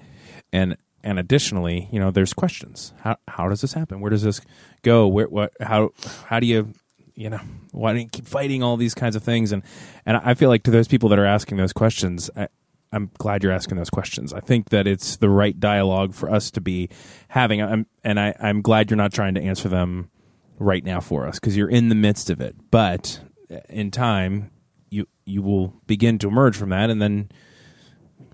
[0.53, 2.91] and and additionally, you know, there's questions.
[3.01, 4.01] How how does this happen?
[4.01, 4.41] Where does this
[4.81, 5.07] go?
[5.07, 5.91] Where what how
[6.25, 6.73] how do you
[7.13, 7.39] you know
[7.71, 9.51] why do you keep fighting all these kinds of things?
[9.51, 9.63] And
[10.05, 12.47] and I feel like to those people that are asking those questions, I,
[12.91, 14.33] I'm glad you're asking those questions.
[14.33, 16.89] I think that it's the right dialogue for us to be
[17.27, 17.61] having.
[17.61, 20.09] I'm, and I, I'm glad you're not trying to answer them
[20.57, 22.55] right now for us because you're in the midst of it.
[22.71, 23.19] But
[23.51, 24.49] uh, in time,
[24.89, 27.29] you you will begin to emerge from that, and then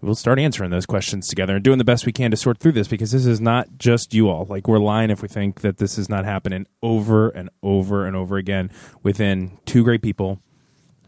[0.02, 2.72] we'll start answering those questions together and doing the best we can to sort through
[2.72, 4.46] this because this is not just you all.
[4.46, 8.16] Like we're lying if we think that this is not happening over and over and
[8.16, 8.72] over again
[9.04, 10.42] within two great people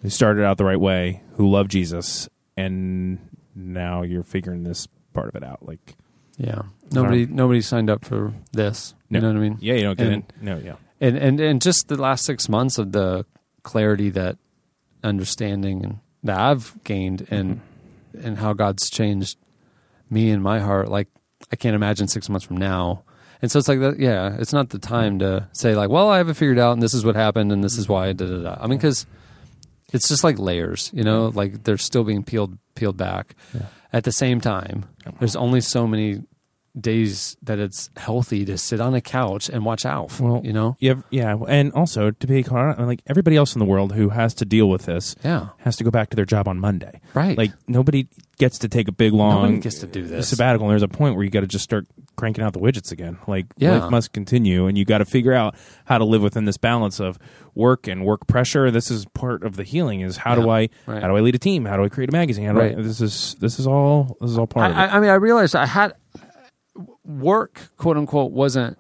[0.02, 3.18] who started out the right way, who love Jesus, and
[3.56, 5.66] now you're figuring this part of it out.
[5.66, 5.96] Like
[6.38, 8.94] Yeah, nobody nobody signed up for this.
[9.10, 9.18] no.
[9.18, 9.58] You know what I mean?
[9.62, 10.46] Yeah, you don't get And- in.
[10.46, 10.76] No, yeah.
[11.02, 13.26] and and and just the last six months of the
[13.64, 14.38] clarity that
[15.04, 17.66] understanding and that I've gained and mm-hmm.
[18.22, 19.38] And how God's changed
[20.10, 21.08] me and my heart like
[21.52, 23.04] I can't imagine six months from now.
[23.42, 26.18] And so it's like that yeah it's not the time to say like well I
[26.18, 28.44] have it figured out and this is what happened and this is why da da
[28.44, 28.58] da.
[28.60, 29.06] I mean because
[29.92, 33.36] it's just like layers you know like they're still being peeled peeled back.
[33.92, 34.86] At the same time
[35.20, 36.24] there's only so many
[36.80, 40.76] days that it's healthy to sit on a couch and watch Alf Well, you know
[40.80, 44.10] Yeah, yeah, and also to be quite honest, like everybody else in the world who
[44.10, 45.50] has to deal with this, Yeah.
[45.60, 47.00] has to go back to their job on Monday.
[47.14, 47.38] Right.
[47.38, 48.08] Like nobody
[48.40, 50.28] gets to take a big long Nobody gets to do this.
[50.30, 50.66] sabbatical.
[50.68, 51.86] And there's a point where you got to just start
[52.16, 53.18] cranking out the widgets again.
[53.28, 53.78] Like Yeah.
[53.80, 55.56] life must continue, and you got to figure out
[55.86, 57.20] how to live within this balance of
[57.54, 58.72] work and work pressure.
[58.72, 60.02] This is part of the healing.
[60.02, 61.02] Is how do I Right.
[61.02, 61.66] how do I lead a team?
[61.66, 62.46] How do I create a magazine?
[62.46, 62.78] How do Right.
[62.78, 64.80] I, this is this is all this is all part of it.
[64.80, 65.94] I, I mean, I realized I had
[67.06, 68.78] work, quote unquote, wasn't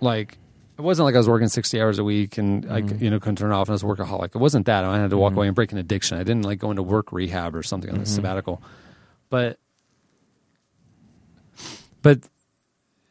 [0.00, 0.38] like
[0.78, 3.04] it wasn't like I was working sixty hours a week and I Mm-hmm.
[3.04, 4.34] you know couldn't turn it off and I was a workaholic.
[4.34, 4.84] It wasn't that.
[4.84, 6.16] I had to walk away and break an addiction.
[6.18, 8.04] I didn't like go into work rehab or something on Mm-hmm.
[8.04, 8.62] this sabbatical,
[9.28, 9.58] but
[12.02, 12.20] but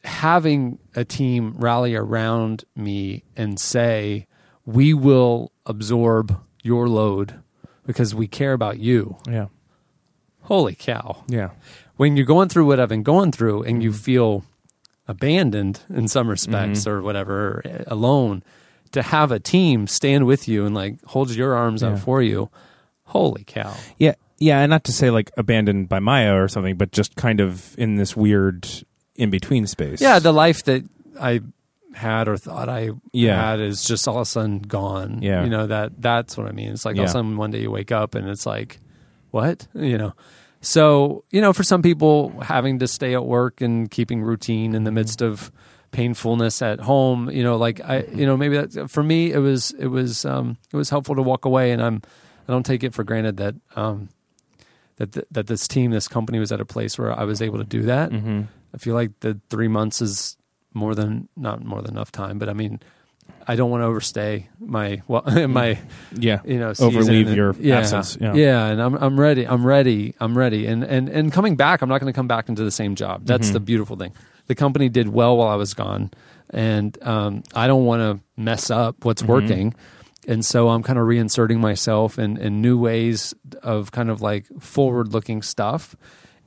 [0.03, 4.25] having a team rally around me and say
[4.65, 7.39] we will absorb your load
[7.85, 9.17] because we care about you.
[9.27, 9.47] yeah,
[10.41, 11.49] Holy cow yeah,
[11.97, 14.43] when you're going through what I've been going through and you feel
[15.09, 16.89] abandoned in some respects Mm-hmm.
[16.89, 18.43] or whatever, or alone,
[18.91, 21.89] to have a team stand with you and like hold your arms Yeah.
[21.93, 22.49] out for you.
[23.05, 23.73] Holy cow!
[23.97, 27.39] Yeah, yeah, and not to say like abandoned by Maya or something, but just kind
[27.39, 28.67] of in this weird
[29.15, 29.99] in between space.
[29.99, 30.83] Yeah, the life that
[31.19, 31.41] I
[31.95, 33.49] had or thought I Yeah.
[33.49, 35.19] had is just all of a sudden gone.
[35.23, 35.43] Yeah.
[35.43, 36.69] You know, that that's what I mean.
[36.69, 38.79] It's like all of a sudden one day you wake up and it's like,
[39.31, 39.67] what?
[39.73, 40.13] You know.
[40.61, 44.83] So, you know, for some people having to stay at work and keeping routine in
[44.83, 45.51] the midst of
[45.91, 49.71] painfulness at home, you know, like I you know, maybe that for me it was
[49.71, 52.01] it was um it was helpful to walk away and I'm
[52.47, 54.09] I don't take it for granted that um
[54.97, 57.57] that th- that this team, this company was at a place where I was able
[57.59, 58.11] to do that.
[58.11, 58.47] Mhm.
[58.73, 60.35] I feel like the three months is
[60.73, 62.79] more than not more than enough time, but I mean,
[63.47, 65.79] I don't want to overstay my well my
[66.13, 68.65] yeah, you know Overleave and- your yeah, absence, yeah.
[68.67, 69.45] and I'm I'm ready.
[69.47, 70.13] I'm ready.
[70.19, 70.65] I'm ready.
[70.67, 73.25] And and and coming back, I'm not going to come back into the same job.
[73.25, 73.53] That's Mhm.
[73.53, 74.13] the beautiful thing.
[74.47, 76.11] The company did well while I was gone,
[76.49, 79.27] and um, I don't want to mess up what's Mhm.
[79.27, 79.73] working.
[80.27, 83.33] And so I'm kind of reinserting myself in, in new ways
[83.63, 85.95] of kind of like forward looking stuff.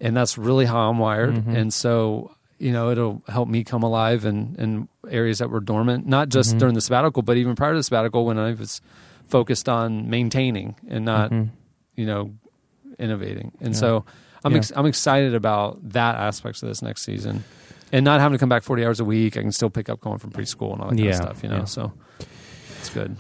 [0.01, 1.35] And that's really how I'm wired.
[1.35, 1.57] Mhm.
[1.57, 2.31] And so,
[2.63, 6.55] you know, it'll help me come alive in, in areas that were dormant, not just
[6.55, 6.59] Mhm.
[6.61, 8.81] during the sabbatical, but even prior to the sabbatical when I was
[9.29, 11.49] focused on maintaining and not, Mhm.
[11.97, 12.31] you know,
[12.99, 13.53] innovating.
[13.61, 13.81] And Yeah.
[13.81, 14.05] so
[14.45, 14.59] I'm, Yeah.
[14.59, 17.45] ex- I'm excited about that aspects of this next season
[17.93, 19.37] and not having to come back 40 hours a week.
[19.37, 21.49] I can still pick up going from preschool and all that kind of stuff, you
[21.49, 21.57] know?
[21.59, 21.65] yeah.
[21.65, 21.93] So
[22.79, 23.17] it's good.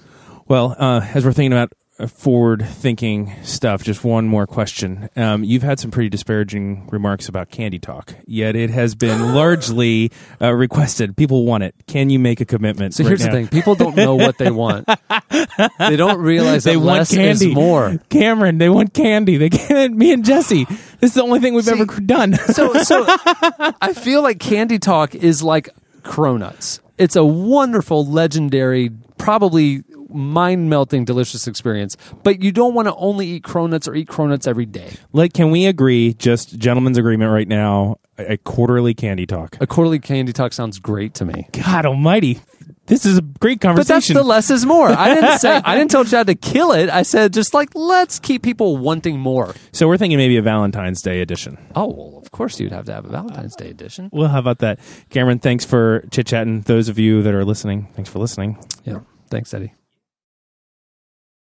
[0.48, 1.72] Well, uh, as we're thinking about
[2.02, 5.08] uh, forward-thinking stuff, just one more question.
[5.16, 10.10] Um, you've had some pretty disparaging remarks about Candy Talk, yet it has been largely
[10.40, 11.16] uh, requested.
[11.16, 11.74] People want it.
[11.86, 12.94] Can you make a commitment?
[12.94, 13.32] So right here's now?
[13.32, 14.88] the thing: people don't know what they want.
[15.78, 17.48] they don't realize They that want less candy.
[17.48, 17.98] is more.
[18.10, 19.36] Cameron, they want candy.
[19.36, 19.94] They can't.
[19.96, 20.64] Me and Jesse.
[20.64, 22.34] This is the only thing we've ever done.
[22.34, 25.68] So, so I feel like Candy Talk is like
[26.02, 26.80] Cronuts.
[26.98, 29.82] It's a wonderful, legendary, probably
[30.14, 31.96] mind-melting, delicious experience.
[32.22, 34.92] But you don't want to only eat Cronuts or eat Cronuts every day.
[35.12, 36.14] like, can we agree?
[36.14, 37.96] Just gentleman's agreement right now.
[38.18, 39.56] A, a quarterly Candy Talk.
[39.60, 41.48] A quarterly Candy Talk sounds great to me.
[41.52, 42.40] God Almighty,
[42.86, 43.88] this is a great conversation.
[43.88, 44.88] But that's the less is more.
[44.88, 46.90] I didn't say I didn't tell Chad to kill it.
[46.90, 49.54] I said just like let's keep people wanting more.
[49.72, 51.56] so we're thinking maybe a Valentine's Day edition.
[51.74, 54.10] Oh well, of course you'd have to have a Valentine's Day edition.
[54.12, 54.78] Well, how about that,
[55.10, 55.38] Cameron?
[55.38, 56.62] Thanks for chit chatting.
[56.62, 58.58] Those of you that are listening, thanks for listening.
[58.84, 59.00] Yeah.
[59.30, 59.72] Thanks, Eddie.